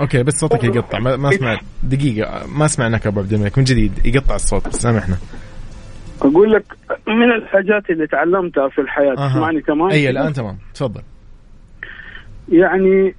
أوكي 0.00 0.22
بس 0.22 0.34
صوتك 0.34 0.64
يقطع. 0.64 0.98
ما, 0.98 1.16
ما 1.16 1.30
سمعت. 1.30 1.58
دقيقة 1.82 2.46
ما 2.58 2.66
سمعناك 2.66 3.06
ابو 3.06 3.20
عبد 3.20 3.32
الملك 3.32 3.58
من 3.58 3.64
جديد 3.64 4.06
يقطع 4.06 4.34
الصوت 4.34 4.68
سامحنا. 4.68 5.16
أقول 6.22 6.52
لك 6.52 6.64
من 7.08 7.32
الحاجات 7.32 7.90
اللي 7.90 8.06
تعلمتها 8.06 8.68
في 8.68 8.80
الحياة. 8.80 9.14
تسمعني 9.14 9.60
كمان؟ 9.60 9.90
أي 9.90 10.10
الآن 10.10 10.32
تمام. 10.32 10.58
تفضل. 10.74 11.02
يعني 12.48 13.14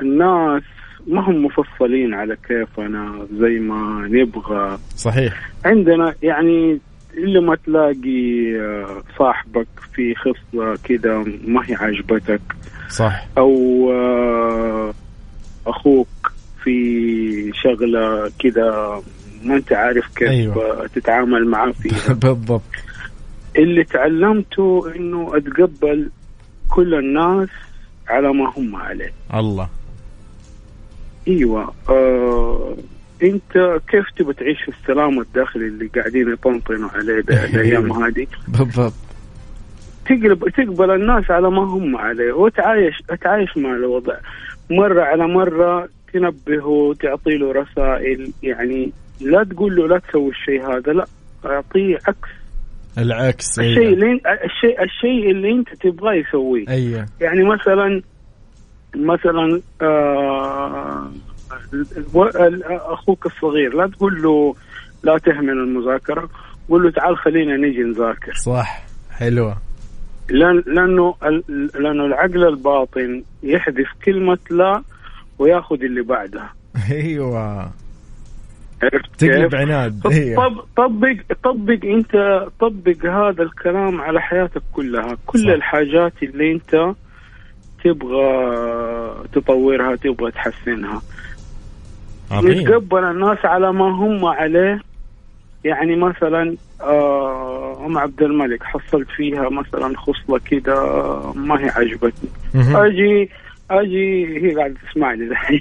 الناس 0.00 0.62
ما 1.06 1.20
هم 1.28 1.44
مفصلين 1.44 2.14
على 2.14 2.36
كيفنا 2.36 3.26
زي 3.32 3.58
ما 3.58 4.08
نبغى. 4.10 4.78
صحيح. 4.96 5.50
عندنا 5.64 6.14
يعني 6.22 6.80
إلا 7.14 7.40
ما 7.40 7.56
تلاقي 7.56 8.56
آه، 8.60 9.02
صاحبك 9.18 9.66
في 9.94 10.14
خصلة 10.14 10.78
كده 10.84 11.24
ما 11.44 11.62
هي 11.66 11.74
عاجبتك 11.74 12.40
صح. 12.88 13.26
أو 13.38 13.52
آه، 13.92 14.94
أخوك 15.66 16.08
في 16.64 17.50
شغلة 17.54 18.30
كده 18.38 19.00
ما 19.44 19.56
أنت 19.56 19.72
عارف 19.72 20.06
كيف 20.16 20.28
أيوة. 20.28 20.86
تتعامل 20.86 21.46
معاه 21.48 21.70
فيها. 21.72 22.12
بالضبط. 22.22 22.62
اللي 23.56 23.84
تعلمته 23.84 24.92
إنه 24.96 25.36
أتقبل 25.36 26.10
كل 26.70 26.94
الناس 26.94 27.48
على 28.08 28.32
ما 28.32 28.52
هم 28.56 28.76
عليه. 28.76 29.12
الله. 29.34 29.68
أيوه 31.28 31.74
آه 31.88 32.76
انت 33.22 33.80
كيف 33.88 34.04
تبى 34.16 34.32
تعيش 34.32 34.62
في 34.62 34.68
السلام 34.68 35.20
الداخلي 35.20 35.66
اللي 35.66 35.86
قاعدين 35.86 36.32
يطنطنوا 36.32 36.88
عليه 36.94 37.20
ده 37.20 37.44
الأيام 37.44 37.92
هذه؟ 37.92 38.26
بالضبط. 38.48 38.92
تقلب 40.06 40.48
تقبل 40.48 40.90
الناس 40.90 41.30
على 41.30 41.50
ما 41.50 41.62
هم 41.62 41.96
عليه 41.96 42.32
وتعايش 42.32 42.94
تعايش 43.22 43.56
مع 43.56 43.70
الوضع. 43.76 44.14
مرة 44.70 45.02
على 45.02 45.26
مرة 45.26 45.88
تنبهه 46.12 46.94
تعطي 47.00 47.36
له 47.36 47.52
رسائل 47.52 48.32
يعني 48.42 48.92
لا 49.20 49.44
تقول 49.44 49.76
له 49.76 49.88
لا 49.88 49.98
تسوي 49.98 50.30
الشيء 50.30 50.66
هذا 50.66 50.92
لا 50.92 51.06
أعطيه 51.44 51.98
عكس. 52.08 52.28
العكس 52.98 53.58
الشيء 53.58 53.78
أيوة. 53.78 53.92
اللي 53.92 54.20
الشيء 54.44 54.82
الشيء 54.82 55.30
اللي 55.30 55.52
أنت 55.52 55.68
تبغاه 55.74 56.12
يسويه. 56.14 56.68
أيوه. 56.68 57.06
يعني 57.20 57.44
مثلا 57.44 58.02
مثلا 58.96 59.60
آه 59.82 61.10
أخوك 62.70 63.26
الصغير 63.26 63.74
لا 63.74 63.86
تقول 63.86 64.22
له 64.22 64.54
لا 65.02 65.18
تهمل 65.18 65.50
المذاكرة 65.50 66.28
قول 66.68 66.82
له 66.82 66.90
تعال 66.90 67.18
خلينا 67.18 67.56
نيجي 67.56 67.82
نذاكر 67.82 68.32
صح 68.34 68.82
حلوة 69.10 69.56
لأن 70.30 70.62
لأنه 70.66 71.14
لأنه 71.74 72.06
العقل 72.06 72.48
الباطن 72.48 73.22
يحذف 73.42 73.88
كلمة 74.04 74.38
لا 74.50 74.82
وياخذ 75.38 75.82
اللي 75.82 76.02
بعدها 76.02 76.52
أيوه 76.90 77.70
تقلب؟ 79.18 79.54
عناد 79.54 80.00
طب 80.36 80.60
طبق 80.76 81.16
طبق 81.42 81.84
أنت 81.84 82.46
طبق 82.60 83.06
هذا 83.06 83.42
الكلام 83.42 84.00
على 84.00 84.20
حياتك 84.20 84.62
كلها 84.72 85.16
كل. 85.26 85.38
صح. 85.38 85.48
الحاجات 85.48 86.12
اللي 86.22 86.52
أنت 86.52 86.94
تبغى 87.84 88.28
تطورها 89.32 89.96
تبغى 89.96 90.30
تحسنها 90.30 91.02
عظيم 92.30 92.52
يتقبل 92.52 93.04
الناس 93.04 93.38
على 93.44 93.72
ما 93.72 93.84
هم 93.84 94.24
عليه. 94.24 94.78
يعني 95.64 95.96
مثلا 95.96 96.56
آه 96.82 97.86
أم 97.86 97.98
عبد 97.98 98.22
الملك 98.22 98.62
حصلت 98.62 99.08
فيها 99.16 99.48
مثلا 99.48 99.94
خصلة 99.96 100.40
كده 100.50 100.74
ما 101.34 101.60
هي 101.60 101.68
عجبتني. 101.68 102.30
أجي 102.54 103.30
أجي 103.70 104.26
هي 104.46 104.54
قاعدة 104.54 104.74
تسمعني 104.90 105.24
الحين. 105.30 105.60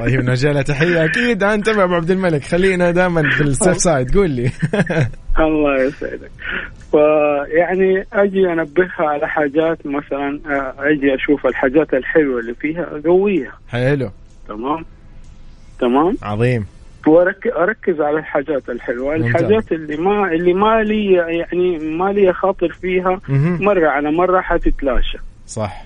طيب 0.00 0.20
نوجه 0.20 0.52
لها 0.52 0.62
تحية. 0.62 1.04
أكيد 1.04 1.42
أنت 1.42 1.68
ابو 1.68 1.94
عبد 1.94 2.10
الملك. 2.10 2.42
خلينا 2.42 2.90
دائما 2.90 3.30
في 3.30 3.40
السيف 3.40 3.76
سايد 3.76 4.14
قول 4.14 4.30
لي. 4.30 4.50
الله 5.46 5.82
يسعدك. 5.82 6.30
فيعني 6.90 8.04
أجي 8.12 8.52
أنبهها 8.52 9.08
على 9.08 9.28
حاجات 9.28 9.86
مثلا 9.86 10.40
آه، 10.46 10.74
أجي 10.78 11.14
أشوف 11.14 11.46
الحاجات 11.46 11.94
الحلوة 11.94 12.40
اللي 12.40 12.54
فيها 12.54 12.86
أقويها. 13.04 13.52
حلو. 13.68 14.10
تمام؟ 14.48 14.84
تمام؟ 15.80 16.16
عظيم. 16.22 16.66
واركز 17.06 18.00
على 18.00 18.18
الحاجات 18.18 18.68
الحلوة. 18.68 19.14
الحاجات 19.14 19.72
اللي 19.72 19.96
ما 19.96 20.32
اللي 20.32 20.54
ما 20.54 20.82
لي 20.82 21.12
يعني 21.12 21.78
ما 21.78 22.12
لي 22.12 22.32
خاطر 22.32 22.68
فيها. 22.80 23.20
مرة 23.60 23.88
على 23.88 24.10
مرة 24.10 24.40
حتتلاشى. 24.40 25.18
صح. 25.46 25.84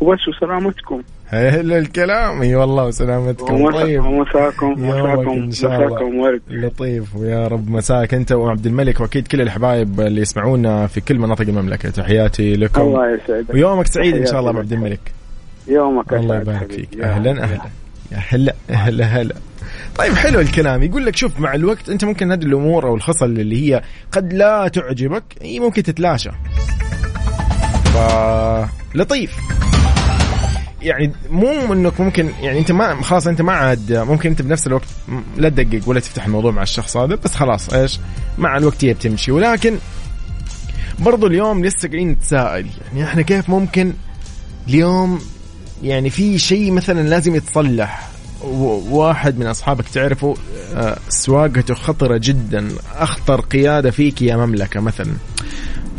وبس 0.00 0.28
وسلامتكم. 0.28 1.02
حلو 1.28 1.76
الكلام. 1.76 2.42
إي 2.42 2.54
والله 2.54 2.86
وسلامتكم. 2.86 3.54
ومسا- 3.54 3.72
طيب. 3.82 4.04
ومساكم. 4.06 4.72
مساكم 4.72 5.30
إن 5.30 5.50
شاء 5.50 5.76
الله. 5.76 5.86
مساكم 5.86 6.18
ورد 6.18 6.42
لطيف. 6.50 7.16
ويا 7.16 7.48
رب 7.48 7.70
مساك 7.70 8.14
أنت 8.14 8.32
وعبد 8.32 8.66
الملك 8.66 9.00
وأكيد 9.00 9.26
كل 9.28 9.40
الحبايب 9.40 10.00
اللي 10.00 10.20
يسمعونا 10.20 10.86
في 10.86 11.00
كل 11.00 11.18
مناطق 11.18 11.42
المملكة. 11.48 11.90
تحياتي 11.90 12.56
لكم. 12.56 12.80
الله 12.80 13.14
يسعدك. 13.14 13.54
ويومك 13.54 13.86
سعيد 13.86 14.16
إن 14.16 14.26
شاء 14.26 14.38
الله 14.40 14.50
ابو 14.50 14.58
عبد 14.58 14.72
لك. 14.72 14.78
الملك. 14.78 15.12
يومك 15.68 16.12
الله 16.12 16.36
يبارك. 16.40 16.72
فيك. 16.72 17.00
أهلا 17.00 17.32
هلا. 17.32 17.42
أهلا. 17.44 17.60
يا 18.12 18.22
هلا 18.28 18.54
هلا 18.70 19.04
هلا. 19.04 19.34
طيب 19.96 20.14
حلو 20.14 20.40
الكلام. 20.40 20.82
يقول 20.82 21.06
لك 21.06 21.16
شوف 21.16 21.40
مع 21.40 21.54
الوقت 21.54 21.88
أنت 21.88 22.04
ممكن 22.04 22.32
هذه 22.32 22.42
الأمور 22.42 22.86
أو 22.88 22.94
الخصل 22.94 23.26
اللي 23.26 23.70
هي 23.70 23.82
قد 24.12 24.32
لا 24.32 24.68
تعجبك 24.68 25.24
هي 25.42 25.60
ممكن 25.60 25.82
تتلاشى. 25.82 26.30
ف 27.84 27.96
لطيف. 28.94 29.36
يعني 30.82 31.12
مو 31.30 31.72
إنك 31.72 32.00
ممكن 32.00 32.30
يعني 32.40 32.58
أنت 32.58 32.72
ما 32.72 33.02
خلاص 33.02 33.26
أنت 33.26 33.42
ما 33.42 33.52
عاد 33.52 33.92
ممكن 33.92 34.28
أنت 34.30 34.42
بنفس 34.42 34.66
الوقت 34.66 34.88
لا 35.36 35.48
تدقق 35.48 35.88
ولا 35.88 36.00
تفتح 36.00 36.24
الموضوع 36.24 36.50
مع 36.50 36.62
الشخص 36.62 36.96
هذا 36.96 37.14
بس 37.14 37.34
خلاص 37.34 37.72
إيش؟ 37.74 38.00
مع 38.38 38.56
الوقت 38.56 38.84
هي 38.84 38.94
بتمشي. 38.94 39.32
ولكن 39.32 39.78
برضو 40.98 41.26
اليوم 41.26 41.64
لسه 41.64 41.88
قاعدين 41.88 42.10
نتساءل 42.10 42.66
يعني 42.94 43.04
إحنا 43.04 43.22
كيف 43.22 43.50
ممكن 43.50 43.92
اليوم 44.68 45.20
يعني 45.84 46.10
في 46.10 46.38
شيء 46.38 46.72
مثلا 46.72 47.08
لازم 47.08 47.34
يتصلح. 47.34 48.08
واحد 48.90 49.38
من 49.38 49.46
أصحابك 49.46 49.88
تعرفه 49.88 50.34
آه، 50.74 50.98
سواقته 51.08 51.74
خطرة 51.74 52.20
جدا. 52.22 52.68
أخطر 52.94 53.40
قيادة 53.40 53.90
فيك 53.90 54.22
يا 54.22 54.36
مملكة 54.36 54.80
مثلا. 54.80 55.12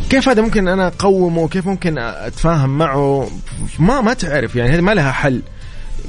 كيف 0.10 0.30
هذا 0.30 0.41
ممكن 0.41 0.67
أنا 0.67 0.88
أقومه؟ 0.88 1.48
كيف 1.48 1.67
ممكن 1.67 1.98
أتفاهم 1.98 2.78
معه؟ 2.78 3.30
ما 3.80 4.02
ما 4.02 4.13
تعرف 4.13 4.56
يعني 4.56 4.71
هذه 4.71 4.82
ما 4.82 4.93
لها 4.93 5.12
حل. 5.12 5.41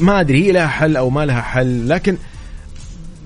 ما 0.00 0.20
أدري 0.20 0.44
هي 0.46 0.52
لها 0.52 0.66
حل 0.66 0.96
أو 0.96 1.10
ما 1.10 1.26
لها 1.26 1.40
حل. 1.40 1.88
لكن 1.88 2.16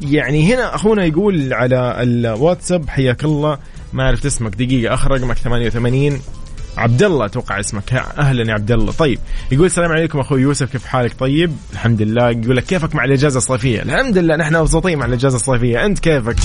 يعني 0.02 0.54
هنا 0.54 0.74
أخونا 0.74 1.04
يقول 1.04 1.52
على 1.52 2.02
الواتساب 2.02 2.88
حياك 2.88 3.24
الله. 3.24 3.58
ما 3.92 4.04
عرفت 4.06 4.26
اسمك. 4.26 4.54
دقيقة 4.54 4.94
أخر 4.94 5.10
رقمك 5.10 5.36
88 5.36 6.20
عبد 6.76 7.02
الله 7.02 7.26
أتوقع 7.26 7.60
اسمك. 7.60 7.92
أهلا 8.18 8.48
يا 8.48 8.54
عبد 8.54 8.72
الله 8.72 8.92
طيب 8.92 9.18
يقول 9.52 9.66
السلام 9.66 9.92
عليكم 9.92 10.20
أخوي 10.20 10.40
يوسف 10.40 10.72
كيف 10.72 10.86
حالك؟ 10.86 11.18
طيب 11.18 11.56
الحمد 11.72 12.02
لله. 12.02 12.30
يقول 12.30 12.56
لك 12.56 12.64
كيفك 12.64 12.94
مع 12.94 13.04
الإجازة 13.04 13.38
الصيفية؟ 13.38 13.82
الحمد 13.82 14.18
لله 14.18 14.36
نحن 14.36 14.56
مبسوطين 14.56 14.98
مع 14.98 15.06
الإجازة 15.06 15.36
الصيفية. 15.36 15.86
أنت 15.86 15.98
كيفك؟ 15.98 16.36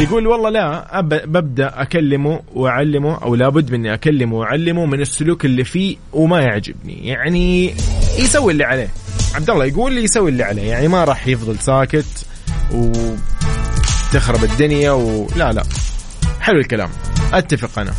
يقول 0.00 0.26
والله 0.26 0.50
لا 0.50 0.98
أب 0.98 1.08
ببدأ 1.08 1.82
أكلمه 1.82 2.40
وأعلمه 2.54 3.22
أو 3.22 3.34
لابد 3.34 3.70
مني 3.72 3.94
أكلمه 3.94 4.36
وأعلمه 4.36 4.86
من 4.86 5.00
السلوك 5.00 5.44
اللي 5.44 5.64
فيه 5.64 5.96
وما 6.12 6.40
يعجبني. 6.40 7.06
يعني 7.06 7.74
يسوي 8.18 8.52
اللي 8.52 8.64
عليه. 8.64 8.88
عبد 9.34 9.50
الله 9.50 9.64
يقول 9.64 9.92
لي 9.92 10.04
يسوي 10.04 10.30
اللي 10.30 10.42
عليه. 10.42 10.62
يعني 10.62 10.88
ما 10.88 11.04
راح 11.04 11.28
يفضل 11.28 11.58
ساكت 11.58 12.26
وتخرب 12.72 14.44
الدنيا 14.44 14.90
ولا 14.90 15.52
لا. 15.52 15.62
حلو 16.40 16.58
الكلام. 16.60 16.88
أتفق 17.32 17.78
أنا. 17.78 17.92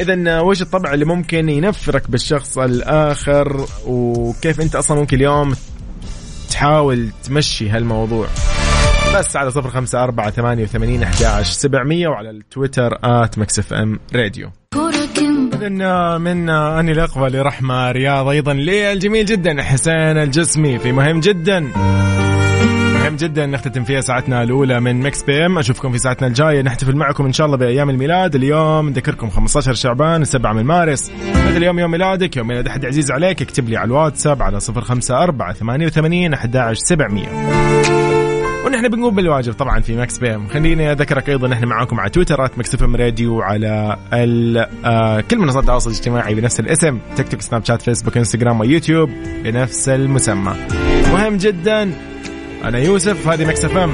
اذا 0.00 0.40
وش 0.40 0.62
الطبع 0.62 0.94
اللي 0.94 1.04
ممكن 1.04 1.48
ينفرك 1.48 2.10
بالشخص 2.10 2.58
الآخر؟ 2.58 3.66
وكيف 3.86 4.60
أنت 4.60 4.76
أصلا 4.76 5.00
ممكن 5.00 5.16
اليوم 5.16 5.54
تحاول 6.50 7.08
تمشي 7.24 7.70
هالموضوع؟ 7.70 8.26
بس 9.14 9.36
على 9.36 9.50
صفر 9.50 9.70
خمسة 9.70 10.04
أربعة 10.04 10.30
ثمانية 10.30 10.62
وثمانين 10.62 11.02
أحد 11.02 11.42
سبعمية 11.42 12.08
وعلى 12.08 12.30
التويتر 12.30 12.98
at 13.04 13.38
Mix 13.38 13.72
FM 13.72 14.00
Radio. 14.14 14.50
إذن 15.54 16.20
من 16.20 16.50
أني 16.50 16.92
الأقوى 16.92 17.30
لرحمة 17.30 17.90
رياض 17.90 18.28
أيضا 18.28 18.54
للجميل 18.54 19.26
جدا 19.26 19.62
حسين 19.62 20.18
الجسمي 20.18 20.78
في 20.78 20.92
مهم 20.92 21.20
جدا. 21.20 21.72
جدا 23.18 23.46
نختتم 23.46 23.84
فيها 23.84 24.00
ساعتنا 24.00 24.42
الأولى 24.42 24.80
من 24.80 25.00
Mix 25.00 25.22
PM. 25.22 25.58
أشوفكم 25.58 25.92
في 25.92 25.98
ساعتنا 25.98 26.26
الجاية. 26.28 26.62
نحتفل 26.62 26.96
معكم 26.96 27.24
إن 27.24 27.32
شاء 27.32 27.46
الله 27.46 27.56
بأيام 27.56 27.90
الميلاد. 27.90 28.34
اليوم 28.34 28.88
نذكركم 28.88 29.30
15 29.30 29.74
شعبان 29.74 30.24
7 30.24 30.52
من 30.52 30.64
مارس. 30.64 31.10
مثل 31.30 31.56
اليوم 31.56 31.78
يوم 31.78 31.90
ميلادك. 31.90 32.36
يوم 32.36 32.46
ميلاد 32.46 32.68
أحد 32.68 32.84
عزيز 32.84 33.10
عليك. 33.10 33.42
اكتب 33.42 33.68
لي 33.68 33.76
على 33.76 33.86
الواتساب 33.86 34.42
على 34.42 34.58
054 34.60 35.52
88 35.52 36.34
11 36.34 36.74
700 36.74 37.28
ونحن 38.66 38.88
بنقوم 38.88 39.14
بالواجب 39.14 39.52
طبعا 39.52 39.80
في 39.80 39.96
Mix 39.96 40.18
PM. 40.18 40.48
خليني 40.48 40.92
أذكرك 40.92 41.28
أيضا 41.28 41.52
إحنا 41.52 41.66
معاكم 41.66 42.00
على 42.00 42.10
تويتر 42.10 42.40
Mix 42.40 42.74
FM 42.74 42.96
Radio 42.96 43.42
على 43.42 43.96
آه 44.84 45.20
كل 45.20 45.38
منصات 45.38 45.62
التواصل 45.62 45.90
الاجتماعي 45.90 46.34
بنفس 46.34 46.60
الاسم. 46.60 46.98
تيك 47.16 47.28
توك 47.28 47.40
سناب 47.40 47.64
شات 47.64 47.82
فيسبوك 47.82 48.16
إنستغرام 48.16 48.60
ويوتيوب 48.60 49.10
بنفس 49.44 49.88
المسمى. 49.88 50.54
مهم 51.12 51.36
جدا 51.36 51.92
أنا 52.64 52.78
يوسف 52.78 53.28
هذه 53.28 53.44
Mix 53.44 53.64
FM. 53.64 53.92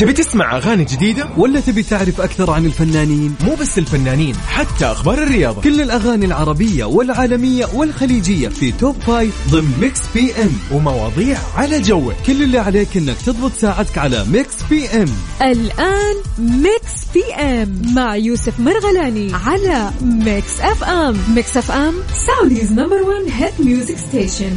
تبي 0.00 0.12
تسمع 0.12 0.56
أغاني 0.56 0.84
جديدة؟ 0.84 1.28
ولا 1.36 1.60
تبي 1.60 1.82
تعرف 1.82 2.20
أكثر 2.20 2.50
عن 2.50 2.66
الفنانين؟ 2.66 3.34
مو 3.44 3.54
بس 3.54 3.78
الفنانين 3.78 4.34
حتى 4.36 4.84
أخبار 4.84 5.22
الرياضة. 5.22 5.60
كل 5.60 5.80
الأغاني 5.80 6.26
العربية 6.26 6.84
والعالمية 6.84 7.66
والخليجية 7.74 8.48
في 8.48 8.72
Top 8.72 8.96
Five 9.00 9.34
ضمن 9.50 9.72
Mix 9.80 10.00
PM. 10.14 10.50
ومواضيع 10.72 11.38
على 11.56 11.80
جوك. 11.80 12.14
كل 12.26 12.42
اللي 12.42 12.58
عليك 12.58 12.96
إنك 12.96 13.16
تضبط 13.26 13.52
ساعتك 13.52 13.98
على 13.98 14.24
Mix 14.24 14.54
PM. 14.70 15.08
الآن 15.42 16.16
Mix 16.38 16.94
PM 17.14 17.82
مع 17.94 18.16
يوسف 18.16 18.60
مرغلاني 18.60 19.32
على 19.34 19.90
Mix 20.02 20.60
FM. 20.60 21.16
Mix 21.34 21.56
FM 21.56 21.94
Saudi's 22.26 22.72
number 22.72 23.02
1 23.02 23.24
hit 23.32 23.60
music 23.60 23.96
station 23.98 24.52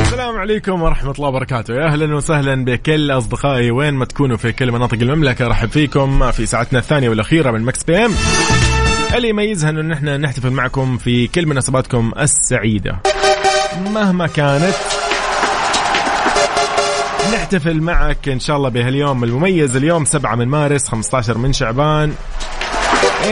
السلام 0.00 0.36
عليكم 0.36 0.82
ورحمة 0.82 1.12
الله 1.12 1.28
وبركاته. 1.28 1.74
يا 1.74 1.86
أهلا 1.86 2.16
وسهلا 2.16 2.64
بكل 2.64 3.10
أصدقائي. 3.10 3.70
وين 3.70 3.94
ما 3.94 4.04
تكونوا 4.04 4.36
في 4.36 4.52
كل 4.52 4.72
مناطق 4.72 4.98
المملكة 5.02 5.46
رحب 5.46 5.68
فيكم 5.68 6.30
في 6.30 6.46
ساعتنا 6.46 6.78
الثانية 6.78 7.08
والأخيرة 7.08 7.50
من 7.50 7.62
Mix 7.62 7.84
PM. 7.84 8.12
اللي 9.14 9.28
يميزها 9.28 9.70
إنه 9.70 9.80
نحن 9.82 10.08
نحتفل 10.08 10.50
معكم 10.50 10.96
في 10.98 11.26
كل 11.26 11.46
مناسباتكم 11.46 12.12
السعيدة. 12.20 12.98
مهما 13.94 14.26
كانت 14.26 14.74
نحتفل 17.34 17.80
معك 17.80 18.28
إن 18.28 18.40
شاء 18.40 18.56
الله 18.56 18.68
بهاليوم 18.68 19.24
المميز. 19.24 19.76
اليوم 19.76 20.04
7 20.04 20.34
من 20.34 20.48
مارس 20.48 20.88
15 20.88 21.38
من 21.38 21.52
شعبان. 21.52 22.12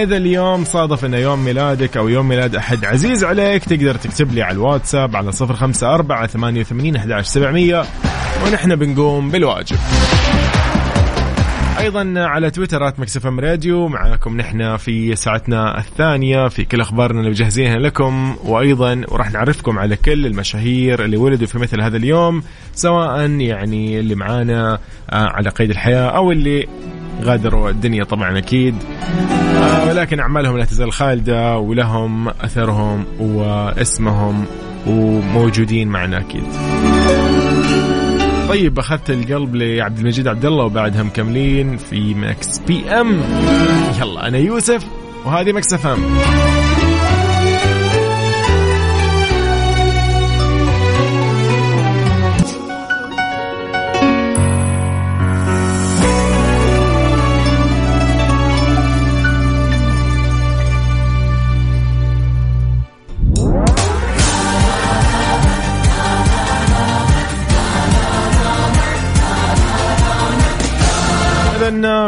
إذا 0.03 0.17
اليوم 0.17 0.65
صادف 0.65 1.05
أنه 1.05 1.17
يوم 1.17 1.45
ميلادك 1.45 1.97
أو 1.97 2.09
يوم 2.09 2.29
ميلاد 2.29 2.55
أحد 2.55 2.85
عزيز 2.85 3.25
عليك 3.25 3.65
تقدر 3.65 3.95
تكتب 3.95 4.33
لي 4.33 4.43
على 4.43 4.55
الواتساب 4.55 5.17
على 5.17 5.33
صفر 5.33 5.55
خمسة 5.55 5.95
أربعة 5.95 6.27
ثمانية 6.27 6.61
وثمانين 6.61 6.97
أحد 6.97 7.21
سبعمية 7.21 7.85
ونحن 8.47 8.77
بنقوم 8.77 9.31
بالواجب. 9.31 9.77
أيضا 11.79 12.15
على 12.17 12.51
تويتر 12.51 12.93
مكسف 12.99 13.27
إم 13.27 13.41
راديو 13.41 13.89
معاكم 13.89 14.37
نحن 14.37 14.77
في 14.77 15.17
ساعتنا 15.17 15.79
الثانية 15.79 16.49
في 16.49 16.65
كل 16.65 16.81
أخبارنا 16.81 17.21
اللي 17.21 17.31
مجهزينها 17.31 17.79
لكم 17.79 18.37
وأيضا 18.45 19.03
وراح 19.09 19.31
نعرفكم 19.31 19.79
على 19.79 19.97
كل 19.97 20.27
المشاهير 20.27 21.05
اللي 21.05 21.17
ولدوا 21.17 21.47
في 21.47 21.59
مثل 21.59 21.81
هذا 21.81 21.97
اليوم 21.97 22.43
سواء 22.75 23.31
يعني 23.31 24.01
اللي 24.01 24.15
معانا 24.15 24.79
آه، 25.11 25.27
على 25.27 25.51
قيد 25.51 25.71
الحياة 25.71 26.09
أو 26.09 26.33
اللي 26.33 26.67
غادروا 27.23 27.71
الدنيا 27.71 28.05
طبعا 28.05 28.39
أكيد. 28.39 28.75
آه، 29.57 29.89
ولكن 29.89 30.21
أعمالهم 30.21 30.59
لا 30.59 30.65
تزال 30.65 30.93
خالدة 30.93 31.59
ولهم 31.59 32.29
أثرهم 32.29 33.05
واسمهم 33.21 34.45
وموجودين 34.87 35.89
معنا 35.89 36.19
أكيد. 36.19 36.45
طيب 38.49 38.79
أخذت 38.79 39.11
القلب 39.11 39.57
لعبد 39.57 39.99
المجيد 39.99 40.29
عبد 40.29 40.45
الله 40.45 40.65
وبعدها 40.65 41.03
مكملين 41.03 41.77
في 41.77 42.15
Mix 42.15 42.59
PM. 42.59 43.21
يلا 44.01 44.29
أنا 44.29 44.39
يوسف 44.39 44.87
وهذه 45.25 45.53
Mix 45.53 45.75
FM. 45.75 45.99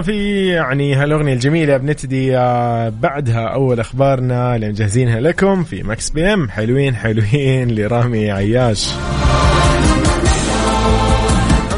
في 0.02 0.46
يعني 0.46 0.94
هالأغنية 0.94 1.32
الجميلة 1.32 1.76
بنبتدي 1.76 2.36
آه، 2.36 2.88
بعدها 2.88 3.48
أول 3.48 3.80
أخبارنا 3.80 4.56
اللي 4.56 4.68
مجهزينها 4.68 5.20
لكم 5.20 5.64
في 5.64 5.82
Mix 5.82 6.10
PM 6.10 6.48
حلوين 6.48 6.96
حلوين 6.96 7.70
لرامي 7.70 8.30
عياش. 8.30 8.94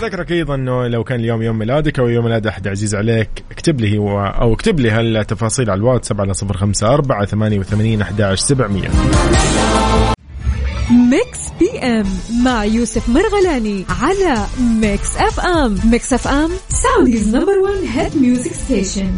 أذكرك 0.03 0.33
أيضا 0.33 0.55
إنه 0.55 0.87
لو 0.87 1.05
كان 1.05 1.21
اليوم 1.21 1.43
يوم 1.43 1.59
ميلادك 1.59 1.99
أو 1.99 2.09
يوم 2.09 2.25
ميلاد 2.25 2.47
أحد 2.47 2.69
عزيز 2.69 2.95
عليك 2.95 3.31
اكتب 3.51 3.81
لي 3.81 3.99
هو 3.99 4.21
أو 4.21 4.53
اكتب 4.53 4.81
لي 4.81 4.91
هالتفاصيل 4.91 5.71
على 5.71 5.79
الواتساب 5.79 6.21
على 6.21 6.35
صفر 6.35 6.57
خمسة 6.57 6.95
أربعة 6.95 7.25
ثمانية 7.25 7.59
وثمانين 7.59 8.01
أحد 8.03 8.35
سبعمية. 8.35 8.89
Mix 11.11 11.50
PM 11.61 12.07
مع 12.45 12.65
يوسف 12.65 13.09
مرغلاني 13.09 13.85
على 14.03 14.47
Mix 14.81 15.17
FM 15.17 15.79
Mix 15.85 16.13
FM 16.13 16.51
Saudi's 16.69 17.37
number 17.37 17.59
1 17.59 17.75
hit 17.95 18.17
music 18.17 18.53
station 18.53 19.11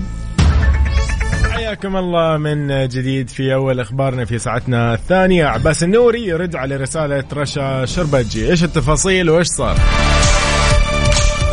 حياكم 1.51 1.97
الله 1.97 2.37
من 2.37 2.89
جديد 2.89 3.29
في 3.29 3.55
أول 3.55 3.81
أخبارنا 3.81 4.25
في 4.25 4.39
ساعتنا 4.39 4.95
الثانية. 4.95 5.45
عباس 5.45 5.83
النوري 5.83 6.27
يرد 6.27 6.57
على 6.57 6.77
رسالة 6.77 7.25
رشا 7.33 7.85
شربجي. 7.85 8.51
إيش 8.51 8.65
التفاصيل 8.65 9.31
وإيش 9.31 9.47
صار؟ 9.47 9.77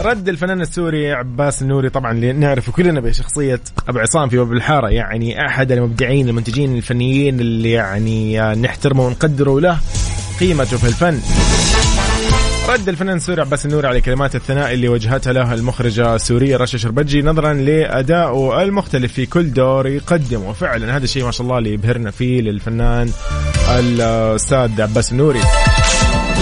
رد 0.05 0.29
الفنان 0.29 0.61
السوري 0.61 1.11
عباس 1.11 1.61
النوري. 1.61 1.89
طبعا 1.89 2.13
نعرفه 2.13 2.71
كلنا 2.71 2.99
بشخصية 2.99 3.61
أبو 3.89 3.99
عصام 3.99 4.29
في 4.29 4.37
باب 4.37 4.53
الحارة. 4.53 4.87
يعني 4.89 5.45
أحد 5.45 5.71
المبدعين 5.71 6.29
المنتجين 6.29 6.75
الفنيين 6.75 7.39
اللي 7.39 7.71
يعني 7.71 8.39
نحترمه 8.39 9.05
ونقدره 9.05 9.59
له. 9.59 9.79
قيمته 10.39 10.77
في 10.77 10.87
الفن. 10.87 11.19
رد 12.69 12.89
الفنان 12.89 13.17
السوري 13.17 13.41
عباس 13.41 13.65
النوري 13.65 13.87
على 13.87 14.01
كلمات 14.01 14.35
الثناء 14.35 14.73
اللي 14.73 14.89
وجهتها 14.89 15.33
له 15.33 15.53
المخرجة 15.53 16.15
السورية 16.15 16.57
رشا 16.57 16.77
شربجي 16.77 17.21
نظرا 17.21 17.53
لأدائه 17.53 18.61
المختلف 18.63 19.13
في 19.13 19.25
كل 19.25 19.53
دور 19.53 19.87
يقدمه. 19.87 20.49
وفعلا 20.49 20.95
هذا 20.95 21.03
الشيء 21.03 21.25
ما 21.25 21.31
شاء 21.31 21.41
الله 21.47 21.57
اللي 21.57 21.73
يبهرنا 21.73 22.11
فيه 22.11 22.41
للفنان 22.41 23.11
الأستاذ 23.69 24.81
عباس 24.81 25.11
النوري. 25.11 25.41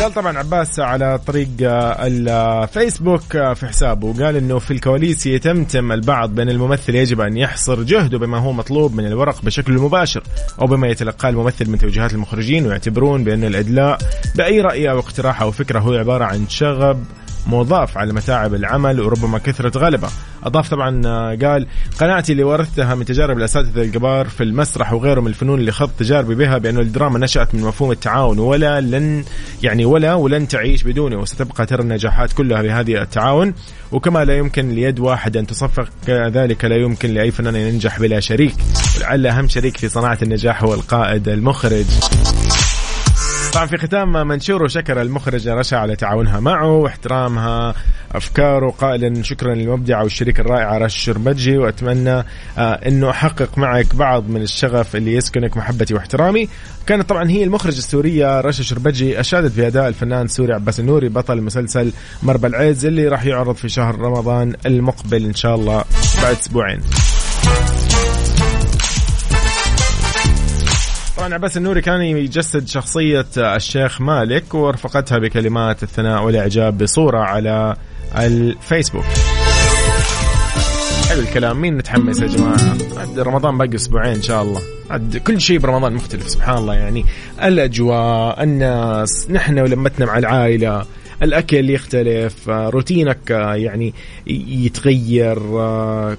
قال 0.01 0.13
طبعا 0.13 0.37
عباس 0.37 0.79
على 0.79 1.19
طريق 1.27 1.49
الفيسبوك 1.61 3.21
في 3.31 3.65
حسابه. 3.67 4.13
قال 4.25 4.35
إنه 4.35 4.59
في 4.59 4.71
الكواليس 4.71 5.25
يتمتم 5.25 5.91
البعض 5.91 6.35
بان 6.35 6.49
الممثل 6.49 6.95
يجب 6.95 7.21
أن 7.21 7.37
يحصر 7.37 7.83
جهده 7.83 8.17
بما 8.17 8.37
هو 8.37 8.53
مطلوب 8.53 8.95
من 8.95 9.05
الورق 9.05 9.41
بشكل 9.41 9.73
مباشر 9.73 10.23
أو 10.61 10.65
بما 10.67 10.87
يتلقاه 10.87 11.29
الممثل 11.29 11.69
من 11.69 11.77
توجيهات 11.77 12.13
المخرجين 12.13 12.65
ويعتبرون 12.65 13.23
بأن 13.23 13.43
الإدلاء 13.43 13.97
بأي 14.35 14.61
رأي 14.61 14.91
أو 14.91 14.99
اقتراح 14.99 15.41
أو 15.41 15.51
فكرة 15.51 15.79
هو 15.79 15.93
عبارة 15.93 16.25
عن 16.25 16.49
شغب 16.49 17.03
مضاف 17.47 17.97
على 17.97 18.13
متاعب 18.13 18.53
العمل 18.53 19.01
وربما 19.01 19.37
كثرة 19.37 19.79
غلبة. 19.79 20.09
أضاف 20.43 20.69
طبعا 20.69 21.01
آه، 21.05 21.37
قال 21.41 21.67
قناعتي 21.99 22.31
اللي 22.31 22.43
ورثتها 22.43 22.95
من 22.95 23.05
تجارب 23.05 23.37
الأساتذة 23.37 23.81
الكبار 23.81 24.27
في 24.27 24.43
المسرح 24.43 24.93
وغيره 24.93 25.21
من 25.21 25.27
الفنون 25.27 25.59
اللي 25.59 25.71
خض 25.71 25.89
تجاربي 25.99 26.35
بها 26.35 26.57
بأنه 26.57 26.79
الدراما 26.79 27.19
نشأت 27.19 27.55
من 27.55 27.61
مفهوم 27.61 27.91
التعاون 27.91 28.39
ولا 28.39 28.81
لن 28.81 29.23
يعني 29.63 29.85
ولا 29.85 30.13
ولن 30.13 30.47
تعيش 30.47 30.83
بدونه 30.83 31.17
وستبقى 31.17 31.65
ترى 31.65 31.81
النجاحات 31.81 32.33
كلها 32.33 32.61
بهذه 32.61 33.01
التعاون. 33.01 33.53
وكما 33.91 34.25
لا 34.25 34.37
يمكن 34.37 34.69
ليد 34.69 34.99
واحد 34.99 35.37
أن 35.37 35.47
تصفق 35.47 35.89
كذلك 36.07 36.65
لا 36.65 36.75
يمكن 36.75 37.13
لأي 37.13 37.31
فنان 37.31 37.55
أن 37.55 37.61
ينجح 37.61 37.99
بلا 37.99 38.19
شريك. 38.19 38.55
ولعل 38.97 39.27
أهم 39.27 39.47
شريك 39.47 39.77
في 39.77 39.89
صناعة 39.89 40.17
النجاح 40.21 40.63
هو 40.63 40.73
القائد 40.73 41.29
المخرج. 41.29 41.85
طبعا 43.57 43.67
في 43.67 43.77
ختام 43.77 44.27
منشور 44.27 44.67
شكر 44.67 45.01
المخرجة 45.01 45.53
رشا 45.53 45.77
على 45.77 45.95
تعاونها 45.95 46.39
معه 46.39 46.71
واحترامها 46.71 47.73
أفكاره 48.11 48.69
قائلا 48.69 49.23
شكرا 49.23 49.55
للمبدعة 49.55 50.03
والشريك 50.03 50.39
الرائعة 50.39 50.77
رشا 50.77 50.85
الشربجي 50.85 51.57
وأتمنى 51.57 52.09
آه، 52.09 52.23
أنه 52.57 53.09
أحقق 53.09 53.57
معك 53.57 53.95
بعض 53.95 54.29
من 54.29 54.41
الشغف 54.41 54.95
اللي 54.95 55.13
يسكنك 55.13 55.57
محبتي 55.57 55.93
واحترامي. 55.93 56.49
كانت 56.87 57.09
طبعا 57.09 57.29
هي 57.29 57.43
المخرجة 57.43 57.77
السورية 57.77 58.41
رشا 58.41 58.63
شربجي 58.63 59.19
أشادت 59.19 59.51
في 59.51 59.67
أداء 59.67 59.87
الفنان 59.87 60.25
السوري 60.25 60.53
عباس 60.53 60.79
النوري 60.79 61.09
بطل 61.09 61.41
مسلسل 61.41 61.91
مربى 62.23 62.47
العيز 62.47 62.85
اللي 62.85 63.07
راح 63.07 63.25
يعرض 63.25 63.55
في 63.55 63.69
شهر 63.69 63.99
رمضان 63.99 64.55
المقبل 64.65 65.25
إن 65.25 65.35
شاء 65.35 65.55
الله 65.55 65.83
بعد 66.23 66.35
أسبوعين. 66.35 66.79
طبعا 71.27 71.35
عباس 71.35 71.57
النوري 71.57 71.81
كان 71.81 72.01
يجسد 72.01 72.67
شخصية 72.67 73.25
الشيخ 73.37 74.01
مالك 74.01 74.53
ورفقتها 74.53 75.17
بكلمات 75.17 75.83
الثناء 75.83 76.23
والإعجاب 76.23 76.77
بصورة 76.77 77.19
على 77.19 77.75
الفيسبوك. 78.17 79.03
حلو 81.09 81.19
الكلام 81.19 81.61
مين 81.61 81.77
نتحمس 81.77 82.21
يا 82.21 82.27
جماعة؟ 82.27 82.77
رمضان 83.17 83.57
باقي 83.57 83.75
أسبوعين 83.75 84.13
إن 84.13 84.21
شاء 84.21 84.41
الله. 84.41 84.61
عد 84.89 85.17
كل 85.17 85.41
شيء 85.41 85.59
برمضان 85.59 85.93
مختلف 85.93 86.29
سبحان 86.29 86.57
الله 86.57 86.73
يعني. 86.73 87.05
الأجواء 87.43 88.43
الناس 88.43 89.27
نحن 89.29 89.59
ولمتنا 89.59 90.05
مع 90.05 90.17
العائلة. 90.17 90.85
الأكل 91.23 91.69
يختلف 91.69 92.49
روتينك 92.49 93.29
يعني 93.55 93.93
يتغير 94.27 95.39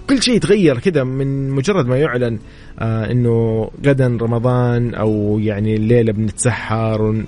كل 0.09 0.23
شيء 0.23 0.35
يتغير 0.35 0.79
كذا 0.79 1.05
من 1.05 1.51
مجرد 1.51 1.87
ما 1.87 1.99
يعلن 1.99 2.39
إنه 2.83 3.71
غدا 3.87 4.19
رمضان 4.21 4.95
أو 4.95 5.39
يعني 5.43 5.77
الليلة 5.77 6.13
بنتسحر 6.13 7.25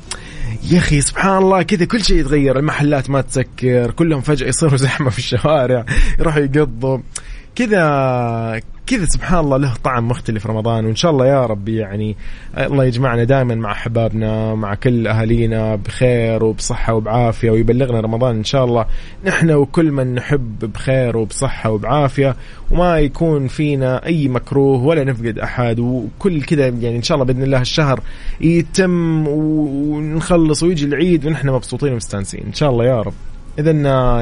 يا 0.71 0.79
أخي 0.79 1.01
سبحان 1.01 1.39
الله 1.39 1.63
كذا 1.63 1.85
كل 1.85 2.05
شيء 2.05 2.17
يتغير 2.17 2.59
المحلات 2.59 3.11
ما 3.11 3.21
تسكر 3.21 3.91
كلهم 3.91 4.21
فجأة 4.21 4.49
يصيروا 4.49 4.77
زحمة 4.77 5.11
في 5.11 5.19
الشوارع 5.19 5.85
يروحوا 6.19 6.43
يقضوا. 6.43 6.99
كذا 7.57 8.61
كذا 8.91 9.05
سبحان 9.05 9.39
الله 9.39 9.57
له 9.57 9.75
طعم 9.85 10.09
مختلف 10.09 10.47
رمضان 10.47 10.87
وإن 10.87 10.97
شاء 10.97 11.11
الله 11.11 11.27
يا 11.27 11.47
رب 11.47 11.69
يعني 11.69 12.17
الله 12.59 12.85
يجمعنا 12.85 13.25
دائما 13.25 13.55
مع 13.55 13.73
أحبابنا 13.73 14.55
مع 14.55 14.75
كل 14.75 15.07
أهالينا 15.07 15.77
بخير 15.77 16.45
وبصحة 16.45 16.95
وبعافية 16.95 17.51
ويبلغنا 17.51 18.01
رمضان 18.01 18.37
إن 18.37 18.45
شاء 18.45 18.65
الله. 18.65 18.87
نحن 19.25 19.51
وكل 19.51 19.93
من 19.93 20.15
نحب 20.15 20.59
بخير 20.59 21.17
وبصحة 21.17 21.71
وبعافية 21.71 22.37
وما 22.71 22.99
يكون 22.99 23.49
فينا 23.49 24.07
أي 24.07 24.29
مكروه 24.29 24.85
ولا 24.85 25.05
نفقد 25.05 25.39
أحد 25.39 25.81
وكل 25.81 26.43
كذا 26.43 26.69
يعني 26.69 26.97
إن 26.97 27.03
شاء 27.03 27.17
الله 27.17 27.27
بإذن 27.27 27.43
الله 27.43 27.61
الشهر 27.61 28.01
يتم 28.41 29.29
ونخلص 29.29 30.63
ويجي 30.63 30.87
العيد 30.87 31.27
ونحن 31.27 31.49
مبسوطين 31.49 31.93
ومستانسين. 31.93 32.43
إن 32.47 32.55
شاء 32.55 32.71
الله 32.71 32.85
يا 32.85 33.03
رب. 33.03 33.15
اذا 33.59 33.73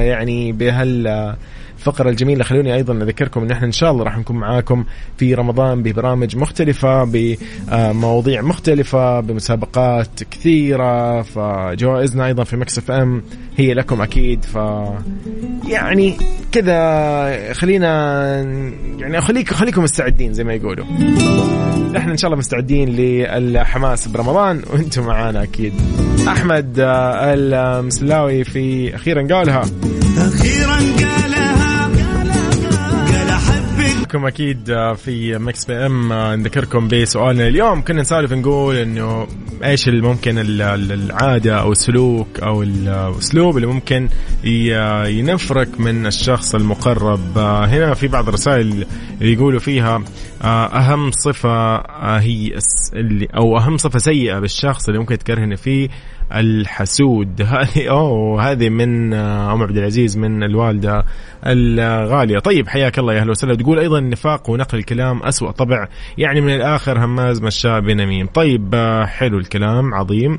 يعني 0.01 0.53
بهال 0.53 1.37
الفقرة 1.79 2.11
الجميلة. 2.11 2.45
خلوني 2.45 2.75
أيضا 2.75 2.95
أذكركم 2.95 3.43
أن 3.43 3.51
إحنا 3.51 3.67
إن 3.67 3.73
شاء 3.73 3.91
الله 3.91 4.05
راح 4.05 4.19
نكون 4.19 4.37
معاكم 4.37 4.85
في 5.17 5.35
رمضان 5.35 5.83
ببرامج 5.83 6.37
مختلفة 6.37 7.05
بمواضيع 7.05 8.43
مختلفة 8.43 9.21
بمسابقات 9.21 10.23
كثيرة 10.31 11.23
فجوائزنا 11.23 12.27
أيضا 12.27 12.45
في 12.45 12.57
مكسف 12.57 12.91
أم 12.91 13.23
هي 13.57 13.75
لكم 13.75 14.03
أكيد. 14.03 14.45
ف 14.45 14.59
يعني 15.69 16.17
كذا 16.53 17.53
خلينا 17.53 18.23
يعني 18.99 19.21
خليكم 19.21 19.55
خليكم 19.55 19.83
مستعدين 19.83 20.33
زي 20.33 20.45
ما 20.45 20.55
يقولوا. 20.55 20.85
إحنا 21.97 22.13
إن 22.13 22.17
شاء 22.17 22.29
الله 22.29 22.39
مستعدين 22.39 22.89
للحماس 22.89 24.09
برمضان 24.09 24.63
وأنتم 24.73 25.07
معانا 25.07 25.43
أكيد. 25.43 25.73
أحمد 26.29 26.75
المصلاوي 26.79 28.45
في 28.45 28.95
أخيرا 28.95 29.27
قالها. 29.37 29.63
أخيرا 30.19 30.77
قالها. 30.77 31.68
معكم 34.09 34.27
أكيد 34.27 34.71
آه، 34.71 34.93
في 34.93 35.39
Mix 35.39 35.65
PM 35.65 36.13
آه، 36.13 36.37
نذكركم 36.37 36.89
بسؤالنا 36.89 37.47
اليوم. 37.47 37.83
كنا 37.83 38.01
نسولف 38.01 38.33
نقول 38.33 38.77
إنه 38.77 39.27
إيش 39.65 39.89
اللي 39.89 40.03
ممكن 40.03 40.39
العادة 40.39 41.61
أو 41.61 41.73
السلوك 41.73 42.41
أو 42.41 42.63
الأسلوب 42.63 43.57
اللي 43.57 43.67
ممكن 43.67 44.09
ينفرك 44.45 45.81
من 45.81 46.07
الشخص 46.07 46.55
المقرب. 46.55 47.39
آه، 47.39 47.67
هنا 47.67 47.95
في 47.95 48.09
بعض 48.09 48.29
الرسائل 48.29 48.87
يقولوا 49.21 49.61
فيها 49.61 50.03
أهم 50.47 51.11
صفة 51.11 51.77
هي 52.19 52.59
اللي 52.95 53.29
أو 53.37 53.59
أهم 53.59 53.77
صفة 53.77 53.99
سيئة 53.99 54.39
بالشخص 54.39 54.89
اللي 54.89 55.01
ممكن 55.01 55.19
تكرهني 55.19 55.57
فيه 55.57 55.89
الحسود. 56.35 57.43
هذه 57.53 57.91
أوه 57.91 58.51
هذه 58.51 58.69
من 58.69 59.15
أم 59.15 59.63
عبد 59.63 59.77
العزيز 59.77 60.19
من 60.19 60.43
الوالدة 60.43 61.05
الغالية. 61.47 62.39
طيب 62.39 62.69
حياك 62.69 62.99
الله 62.99 63.15
يا 63.15 63.21
أهلا 63.21 63.31
وسهلا. 63.31 63.55
تقول 63.55 63.79
أيضا 63.79 63.99
النفاق 63.99 64.51
ونقل 64.51 64.79
الكلام 64.79 65.23
اسوء 65.23 65.51
طبع 65.51 65.89
يعني 66.19 66.41
من 66.41 66.55
الآخر 66.55 67.05
هماز 67.05 67.43
مشاء 67.43 67.81
بنميم. 67.81 68.27
طيب 68.27 68.75
حلو 69.07 69.39
الكلام 69.39 69.95
عظيم. 69.95 70.39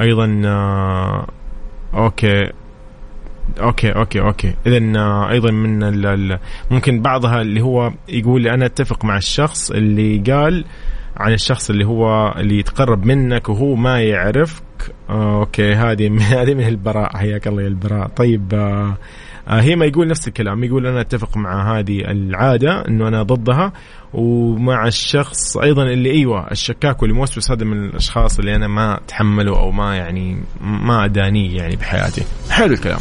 أيضا 0.00 0.42
okay. 1.94 2.52
Okay 3.60 3.92
okay 3.92 4.20
okay. 4.20 4.54
اذا 4.66 4.78
أيضا 5.30 5.50
من 5.50 5.82
ال 5.82 6.38
ممكن 6.70 7.02
بعضها 7.02 7.40
اللي 7.40 7.60
هو 7.60 7.92
يقول 8.08 8.48
أنا 8.48 8.66
أتفق 8.66 9.04
مع 9.04 9.16
الشخص 9.16 9.70
اللي 9.70 10.18
قال 10.18 10.64
عن 11.16 11.32
الشخص 11.32 11.70
اللي 11.70 11.84
هو 11.86 12.34
اللي 12.38 12.58
يتقرب 12.58 13.04
منك 13.04 13.48
وهو 13.48 13.74
ما 13.74 14.02
يعرفك. 14.02 14.62
آه 15.10 15.40
okay 15.40 15.72
هذه 15.72 16.18
هذه 16.40 16.54
من 16.54 16.66
البراء 16.66 17.16
حياك 17.16 17.46
الله 17.46 17.62
يا 17.62 17.68
البراء 17.68 18.08
طيب 18.08 18.54
آه 18.54 18.96
آه 19.48 19.60
هي 19.60 19.76
ما 19.76 19.86
يقول 19.86 20.08
نفس 20.08 20.28
الكلام. 20.28 20.64
يقول 20.64 20.86
أنا 20.86 21.00
أتفق 21.00 21.36
مع 21.36 21.78
هذه 21.78 22.00
العادة 22.00 22.84
إنه 22.88 23.08
أنا 23.08 23.22
ضدها 23.22 23.72
ومع 24.14 24.86
الشخص 24.86 25.56
أيضا 25.56 25.82
اللي 25.82 26.10
أيوه 26.10 26.50
الشكاك 26.50 27.02
والموسوس 27.02 27.50
هذا 27.50 27.64
من 27.64 27.84
الأشخاص 27.84 28.38
اللي 28.38 28.56
أنا 28.56 28.68
ما 28.68 28.96
أتحمله 28.96 29.58
أو 29.58 29.70
ما 29.70 29.96
يعني 29.96 30.42
ما 30.60 31.04
أدانيه 31.04 31.56
يعني 31.56 31.76
بحياتي. 31.76 32.22
حلو 32.50 32.74
الكلام. 32.74 32.98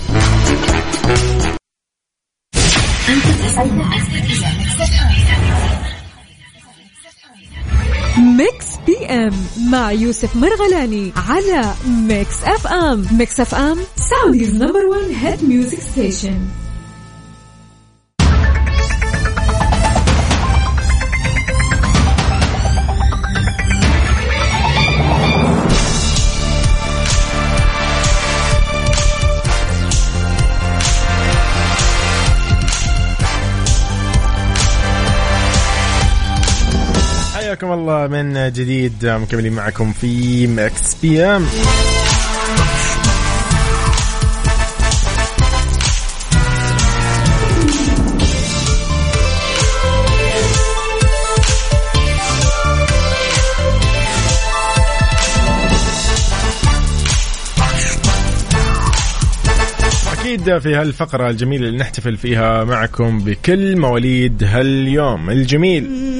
Mix 8.17 8.65
PM 8.85 9.33
مع 9.71 9.91
يوسف 9.91 10.35
مرغلاني 10.35 11.11
على 11.29 11.73
Mix 11.87 12.43
FM 12.43 13.05
Mix 13.11 13.39
FM 13.39 13.77
Saudi's 14.09 14.55
number 14.55 14.85
1 14.85 15.01
hit 15.11 15.43
music 15.49 15.79
station 15.79 16.39
حياكم 37.47 37.71
الله 37.71 38.07
من 38.07 38.51
جديد. 38.51 39.05
مكملين 39.05 39.53
معكم 39.53 39.91
في 39.91 40.47
مكس 40.47 40.95
PM 41.01 41.45
أكيد 60.19 60.57
في 60.57 60.75
هالفقرة 60.75 61.29
الجميلة 61.29 61.67
اللي 61.67 61.77
نحتفل 61.77 62.17
فيها 62.17 62.63
معكم 62.63 63.19
بكل 63.19 63.79
مواليد 63.79 64.43
هاليوم. 64.43 65.29
الجميل. 65.29 66.16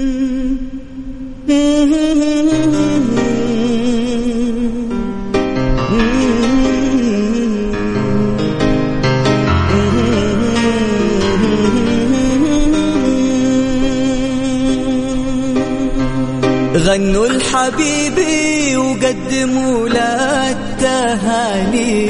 غنوا 16.88 17.28
الحبيبي 17.28 18.78
وقدموا 18.78 19.89
له 19.89 20.52
التهاني. 20.52 22.10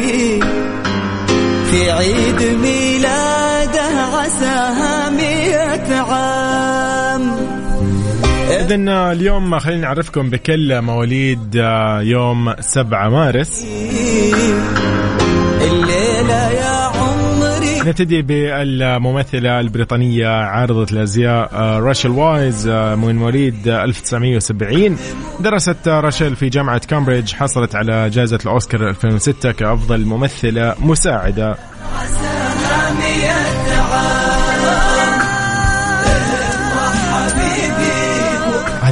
في 1.71 1.91
عيد 1.91 2.59
ميلاده 2.61 4.01
عساها 4.13 5.09
مئة 5.09 5.95
عام. 5.95 7.35
إذا 8.49 9.11
اليوم 9.11 9.59
خلينا 9.59 9.81
نعرفكم 9.81 10.29
بكل 10.29 10.81
مواليد 10.81 11.57
آه، 11.57 12.01
يوم 12.01 12.53
7 12.59 13.09
مارس. 13.09 13.65
نبتدي 17.87 18.21
بالممثلة 18.21 19.59
البريطانية 19.59 20.27
عارضة 20.27 20.87
الأزياء 20.91 21.49
آه، 21.53 21.79
راشل 21.79 22.09
وايز 22.09 22.67
آه، 22.67 22.95
من 22.95 23.15
مواليد 23.15 23.67
1970 23.67 24.97
درست 25.39 25.87
راشل 25.87 26.35
في 26.35 26.49
جامعة 26.49 26.79
كامبريدج 26.79 27.33
حصلت 27.33 27.75
على 27.75 28.09
جائزة 28.09 28.39
الأوسكار 28.45 28.89
2006 28.89 29.51
كأفضل 29.51 30.05
ممثلة 30.05 30.75
مساعدة. 30.79 31.57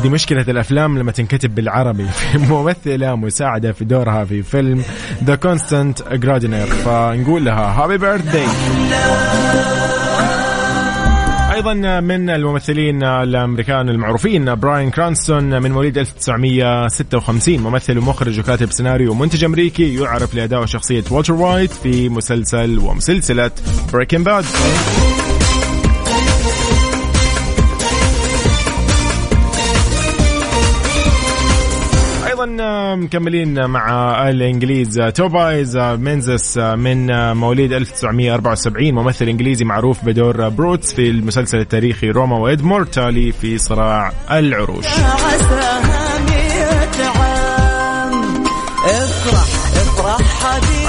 هذه 0.06 0.13
مشكلة 0.13 0.41
الأفلام 0.41 0.98
لما 0.98 1.12
تنكتب 1.12 1.56
بالعربي. 1.56 2.06
في 2.32 2.38
ممثلة 2.38 3.15
مساعدة 3.15 3.72
في 3.72 3.86
دورها 3.86 4.26
في 4.26 4.44
فيلم 4.44 4.84
The 5.24 5.36
Constant 5.36 6.04
Gardener 6.13 6.65
فنقول 6.65 7.46
لها 7.46 7.84
happy 7.84 7.98
birthday 7.98 8.45
أيضا 11.54 11.74
من 12.00 12.30
الممثلين 12.30 13.04
الأمريكان 13.04 13.89
المعروفين 13.89 14.56
براين 14.56 14.91
كرانستون 14.91 15.62
من 15.62 15.72
مواليد 15.72 15.98
1956 15.98 17.60
ممثل 17.60 17.98
ومخرج 17.98 18.39
وكاتب 18.39 18.72
سيناريو 18.72 19.12
ومنتج 19.12 19.44
أمريكي 19.44 19.96
يعرف 19.96 20.36
لادائه 20.36 20.65
شخصية 20.65 21.04
والتر 21.12 21.34
وايت 21.34 21.72
في 21.72 22.10
مسلسل 22.10 22.80
ومسلسلة 22.80 23.52
Breaking 23.93 24.24
Bad 24.24 24.45
أيضا 32.56 32.63
آه، 32.63 32.96
مكملين 32.96 33.65
مع 33.65 34.30
الإنجليز 34.30 35.02
توبايس 35.15 35.78
مينزيس 35.78 36.58
من 36.58 37.34
مواليد 37.34 37.74
1974 37.74 38.94
ممثل 38.94 39.28
إنجليزي 39.28 39.65
معروف 39.65 40.06
بدور 40.06 40.50
بروتس 40.50 40.94
في 40.94 41.10
المسلسل 41.10 41.58
التاريخي 41.58 42.10
روما 42.10 42.38
وإدمور 42.38 42.86
تالي 42.86 43.32
في 43.32 43.58
صراع 43.58 44.12
العروش. 44.32 44.86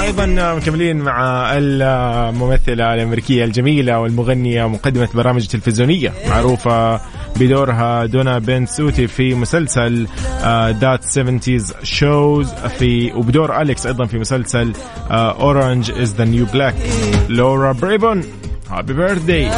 أيضا 0.07 0.53
مكملين 0.55 0.97
مع 0.97 1.51
الممثلة 1.57 2.93
الأمريكية 2.93 3.45
الجميلة 3.45 3.99
والمغنية 3.99 4.63
ومقدمة 4.63 5.09
برامج 5.13 5.47
تلفزيونية 5.47 6.13
معروفة 6.29 7.01
بدورها 7.35 8.05
دونا 8.05 8.39
بنسيوتي 8.39 9.07
في 9.07 9.35
مسلسل 9.35 10.07
That 10.79 11.03
70 11.03 11.39
Show 11.83 12.53
في 12.53 13.13
وبدور 13.13 13.61
أليكس 13.61 13.85
أيضا 13.85 14.05
في 14.05 14.17
مسلسل 14.19 14.73
Orange 15.11 15.91
Is 15.91 16.15
the 16.15 16.25
New 16.25 16.45
Black 16.45 16.75
لورا 17.29 17.71
بريبون 17.71 18.23
happy 18.69 18.93
birthday 18.93 19.49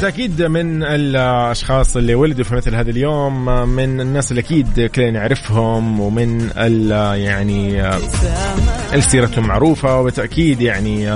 بالتأكيد 0.00 0.42
من 0.42 0.82
الأشخاص 0.82 1.96
اللي 1.96 2.14
ولدوا 2.14 2.44
في 2.44 2.54
مثل 2.54 2.74
هذا 2.74 2.90
اليوم 2.90 3.44
من 3.68 4.00
الناس 4.00 4.30
اللي 4.30 4.40
أكيد 4.40 4.80
كلنا 4.94 5.10
نعرفهم 5.10 6.00
ومن 6.00 6.50
يعني 7.14 7.82
سيرتهم 8.98 9.46
معروفة 9.46 10.00
وبالتأكيد 10.00 10.60
يعني 10.60 11.12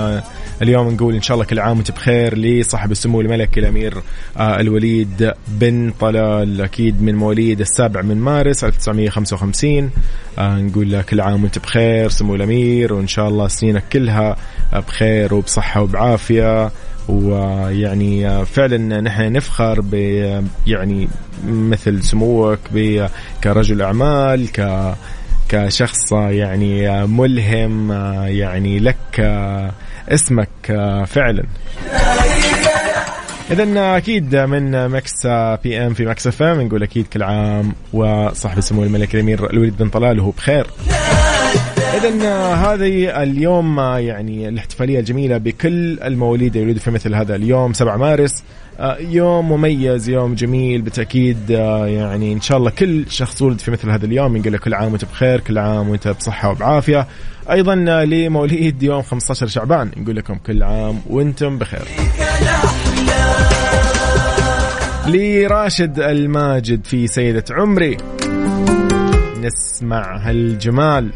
اليوم 0.61 0.89
نقول 0.89 1.15
إن 1.15 1.21
شاء 1.21 1.35
الله 1.35 1.45
كل 1.45 1.59
عام 1.59 1.77
وأنت 1.77 1.91
بخير 1.91 2.37
لصاحب 2.37 2.91
السمو 2.91 3.21
الملكي 3.21 3.59
الأمير 3.59 3.97
الوليد 4.39 5.31
بن 5.47 5.93
طلال 5.99 6.61
أكيد 6.61 7.01
من 7.01 7.15
مواليد 7.15 7.59
السابع 7.59 8.01
من 8.01 8.17
مارس 8.17 8.63
1955 8.63 9.89
نقول 10.39 10.91
له 10.91 11.01
كل 11.01 11.21
عام 11.21 11.43
وأنت 11.43 11.59
بخير 11.59 12.09
سمو 12.09 12.35
الأمير 12.35 12.93
وإن 12.93 13.07
شاء 13.07 13.27
الله 13.27 13.47
سنينك 13.47 13.83
كلها 13.93 14.35
بخير 14.73 15.33
وبصحة 15.33 15.81
وبعافية. 15.81 16.71
ويعني 17.09 18.45
فعلا 18.45 19.01
نحن 19.01 19.31
نفخر 19.31 19.81
ب 19.81 19.93
يعني 20.67 21.07
مثل 21.45 22.03
سموك 22.03 22.59
كرجل 23.43 23.81
أعمال 23.81 24.51
ك 24.51 24.93
كشخص 25.49 26.11
يعني 26.11 27.05
ملهم 27.07 27.91
يعني 28.27 28.79
لك 28.79 29.19
اسمك 30.09 30.49
فعلا. 31.07 31.43
اذا 33.51 33.97
أكيد 33.97 34.35
من 34.35 34.89
مكس 34.89 35.27
PM 35.63 35.93
في 35.93 36.05
مكس 36.05 36.27
FM 36.27 36.61
نقول 36.61 36.83
أكيد 36.83 37.07
كل 37.07 37.23
عام 37.23 37.73
وصاحب 37.93 38.57
السمو 38.57 38.83
الملك 38.83 39.15
الأمير 39.15 39.49
الوليد 39.49 39.77
بن 39.77 39.89
طلال 39.89 40.19
وهو 40.19 40.31
بخير. 40.31 40.67
اذا 41.93 42.53
هذه 42.53 43.23
اليوم 43.23 43.79
يعني 43.79 44.49
الاحتفالية 44.49 44.99
الجميلة 44.99 45.37
بكل 45.37 45.99
المواليد 45.99 46.55
يولدوا 46.55 46.81
في 46.81 46.91
مثل 46.91 47.15
هذا 47.15 47.35
اليوم 47.35 47.73
7 47.73 47.97
مارس 47.97 48.43
يوم 48.99 49.51
مميز 49.51 50.09
يوم 50.09 50.35
جميل 50.35 50.81
بالتأكيد 50.81 51.49
يعني 51.49 52.33
إن 52.33 52.41
شاء 52.41 52.57
الله 52.57 52.69
كل 52.69 53.05
شخص 53.09 53.41
ولد 53.41 53.59
في 53.59 53.71
مثل 53.71 53.89
هذا 53.89 54.05
اليوم 54.05 54.37
له 54.37 54.57
كل 54.57 54.73
عام 54.73 54.91
وأنت 54.91 55.05
بخير 55.05 55.39
كل 55.39 55.57
عام 55.57 55.89
وأنت 55.89 56.07
بصحة 56.07 56.49
وبعافية. 56.49 57.07
أيضا 57.51 57.75
لمواليد 58.05 58.83
يوم 58.83 59.01
15 59.01 59.47
شعبان 59.47 59.91
نقول 59.97 60.15
لكم 60.15 60.35
كل 60.35 60.63
عام 60.63 61.01
وأنتم 61.09 61.57
بخير. 61.57 61.87
لراشد 65.07 65.99
الماجد 65.99 66.85
في 66.85 67.07
سيدة 67.07 67.43
عمري. 67.51 67.97
نسمع 69.41 70.17
هالجمال. 70.17 71.09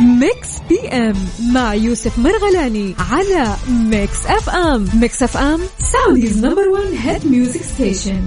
ميكس 0.00 0.48
PM 0.68 1.14
مع 1.52 1.74
يوسف 1.74 2.18
مرغلاني 2.18 2.94
على 3.10 3.56
ميكس 3.68 4.26
FM 4.26 4.88
ميكس 4.94 5.22
FM 5.22 5.60
Saudi's 5.92 6.44
number 6.44 6.68
1 6.68 6.84
hit 6.94 7.26
music 7.26 7.62
station 7.62 8.22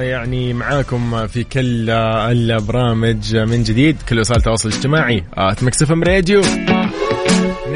يعني 0.00 0.52
معاكم 0.52 1.26
في 1.26 1.44
كل 1.44 1.90
البرامج 1.90 3.36
من 3.36 3.62
جديد. 3.62 3.96
كل 4.08 4.20
وسائل 4.20 4.38
التواصل 4.38 4.68
الاجتماعي 4.68 5.24
at 5.34 5.62
Mix 5.62 5.82
FM 5.82 6.02
Radio 6.02 6.42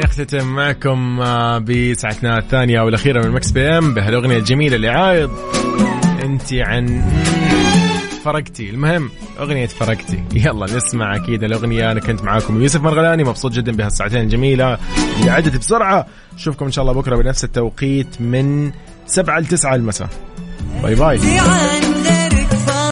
نختتم 0.03 0.47
معكم 0.47 1.19
بساعتنا 1.59 2.37
الثانية 2.37 2.81
والأخيرة 2.81 3.27
من 3.27 3.31
مكس 3.31 3.51
PM 3.51 3.93
بهالأغنية 3.93 4.37
الجميلة 4.37 4.75
اللي 4.75 4.89
عايض. 4.89 5.31
أنت 6.23 6.53
عن 6.53 7.03
فرقتي. 8.23 8.69
المهم 8.69 9.09
أغنية 9.39 9.65
فرقتي. 9.65 10.23
يلا 10.33 10.65
نسمع 10.65 11.15
أكيد 11.15 11.43
الأغنية. 11.43 11.91
أنا 11.91 11.99
كنت 11.99 12.23
معاكم 12.23 12.61
يوسف 12.61 12.81
مرغلاني 12.81 13.23
مبسوط 13.23 13.51
جدا 13.51 13.71
بهالساعتين 13.71 14.21
الجميلة. 14.21 14.77
اللي 15.19 15.31
عدت 15.31 15.57
بسرعة. 15.57 16.05
أشوفكم 16.35 16.65
إن 16.65 16.71
شاء 16.71 16.83
الله 16.83 16.93
بكرة 16.93 17.15
بنفس 17.15 17.43
التوقيت 17.43 18.21
من 18.21 18.71
سبعة 19.05 19.39
لتسعة 19.39 19.75
المساء. 19.75 20.09
bye 20.83 20.95
bye. 20.95 21.19